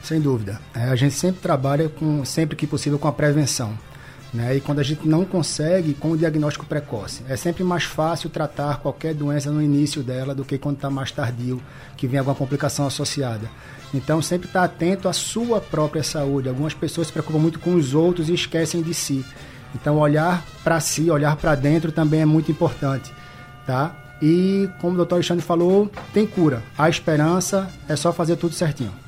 Sem 0.03 0.21
dúvida. 0.21 0.61
É, 0.73 0.85
a 0.85 0.97
gente 0.97 1.15
sempre 1.15 1.41
trabalha 1.41 1.89
com, 1.89 2.25
sempre 2.25 2.55
que 2.55 2.67
possível, 2.67 2.99
com 2.99 3.09
a 3.09 3.13
prevenção. 3.13 3.77
Né? 4.37 4.57
E 4.57 4.61
quando 4.61 4.81
a 4.81 4.83
gente 4.83 5.09
não 5.09 5.25
consegue, 5.25 5.95
com 5.95 6.11
o 6.11 6.17
diagnóstico 6.17 6.67
precoce. 6.67 7.23
É 7.27 7.37
sempre 7.37 7.65
mais 7.65 7.85
fácil 7.85 8.29
tratar 8.29 8.81
qualquer 8.81 9.15
doença 9.15 9.51
no 9.51 9.63
início 9.63 10.03
dela 10.03 10.35
do 10.35 10.45
que 10.45 10.59
quando 10.59 10.77
está 10.77 10.91
mais 10.91 11.11
tardio, 11.11 11.61
que 11.97 12.07
vem 12.07 12.19
alguma 12.19 12.37
complicação 12.37 12.87
associada. 12.87 13.49
Então, 13.95 14.21
sempre 14.21 14.47
estar 14.47 14.61
tá 14.61 14.65
atento 14.67 15.09
à 15.09 15.13
sua 15.15 15.59
própria 15.59 16.03
saúde. 16.03 16.51
Algumas 16.51 16.75
pessoas 16.75 17.07
se 17.07 17.13
preocupam 17.15 17.39
muito 17.39 17.59
com 17.59 17.75
os 17.75 17.95
outros 17.95 18.29
e 18.29 18.35
esquecem 18.35 18.83
de 18.83 18.93
si. 18.93 19.25
Então, 19.75 19.97
olhar 19.97 20.45
para 20.63 20.81
si, 20.81 21.11
olhar 21.11 21.35
para 21.37 21.55
dentro 21.55 21.91
também 21.91 22.21
é 22.21 22.27
muito 22.27 22.51
importante, 22.51 23.11
tá? 23.67 23.97
E, 24.21 24.69
como 24.83 24.93
o 24.93 24.97
doutor 24.99 25.15
Alexandre 25.15 25.43
falou, 25.43 25.91
tem 26.13 26.27
cura. 26.27 26.63
Há 26.77 26.91
esperança, 26.91 27.71
é 27.89 27.97
só 27.97 28.13
fazer 28.13 28.37
tudo 28.37 28.55
certinho. 28.55 29.06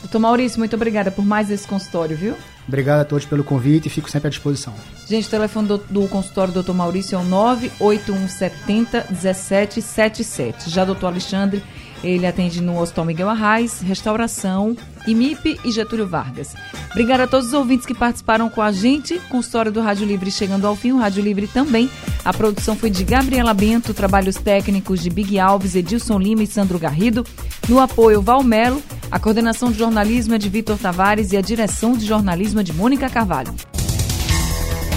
Doutor 0.00 0.18
Maurício, 0.18 0.58
muito 0.58 0.74
obrigada 0.74 1.10
por 1.10 1.24
mais 1.24 1.50
esse 1.50 1.66
consultório, 1.66 2.16
viu? 2.16 2.34
Obrigado 2.66 3.00
a 3.00 3.04
todos 3.04 3.24
pelo 3.26 3.42
convite 3.42 3.86
e 3.86 3.90
fico 3.90 4.10
sempre 4.10 4.28
à 4.28 4.30
disposição. 4.30 4.74
Gente, 5.06 5.26
o 5.26 5.30
telefone 5.30 5.68
do, 5.68 5.78
do 5.78 6.08
consultório 6.08 6.52
do 6.52 6.62
Dr. 6.62 6.72
Maurício 6.72 7.16
é 7.16 7.18
o 7.18 7.24
98170 7.24 9.06
1777. 9.10 10.70
Já 10.70 10.84
doutor 10.84 11.08
Alexandre 11.08 11.62
ele 12.02 12.26
atende 12.26 12.62
no 12.62 12.80
Hospital 12.80 13.04
Miguel 13.04 13.28
Arraes, 13.28 13.80
Restauração, 13.80 14.76
IMIP 15.10 15.60
e 15.64 15.70
Getúlio 15.70 16.06
Vargas. 16.06 16.54
Obrigada 16.90 17.24
a 17.24 17.26
todos 17.26 17.48
os 17.48 17.54
ouvintes 17.54 17.86
que 17.86 17.94
participaram 17.94 18.48
com 18.48 18.62
a 18.62 18.72
gente. 18.72 19.18
Com 19.28 19.38
a 19.38 19.40
história 19.40 19.70
do 19.70 19.80
Rádio 19.80 20.06
Livre 20.06 20.30
chegando 20.30 20.66
ao 20.66 20.74
fim, 20.74 20.92
o 20.92 20.98
Rádio 20.98 21.22
Livre 21.22 21.46
também. 21.46 21.90
A 22.24 22.32
produção 22.32 22.76
foi 22.76 22.90
de 22.90 23.04
Gabriela 23.04 23.54
Bento, 23.54 23.94
trabalhos 23.94 24.36
técnicos 24.36 25.00
de 25.00 25.10
Big 25.10 25.38
Alves, 25.38 25.74
Edilson 25.74 26.18
Lima 26.18 26.42
e 26.42 26.46
Sandro 26.46 26.78
Garrido. 26.78 27.24
No 27.68 27.80
apoio, 27.80 28.20
Valmelo. 28.20 28.82
A 29.10 29.18
coordenação 29.18 29.72
de 29.72 29.78
jornalismo 29.78 30.34
é 30.34 30.38
de 30.38 30.48
Vitor 30.48 30.78
Tavares 30.78 31.32
e 31.32 31.36
a 31.36 31.40
direção 31.40 31.94
de 31.94 32.06
jornalismo 32.06 32.60
é 32.60 32.62
de 32.62 32.72
Mônica 32.72 33.10
Carvalho. 33.10 33.52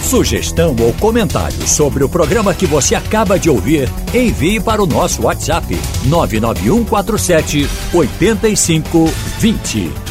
Sugestão 0.04 0.76
ou 0.80 0.94
comentário 0.94 1.68
sobre 1.68 2.04
o 2.04 2.10
programa 2.10 2.54
que 2.54 2.68
você 2.68 2.94
acaba 2.94 3.40
de 3.40 3.50
ouvir, 3.50 3.90
envie 4.14 4.60
para 4.60 4.84
o 4.84 4.86
nosso 4.86 5.24
WhatsApp 5.24 5.76
99147 6.06 7.68
8520. 7.94 10.03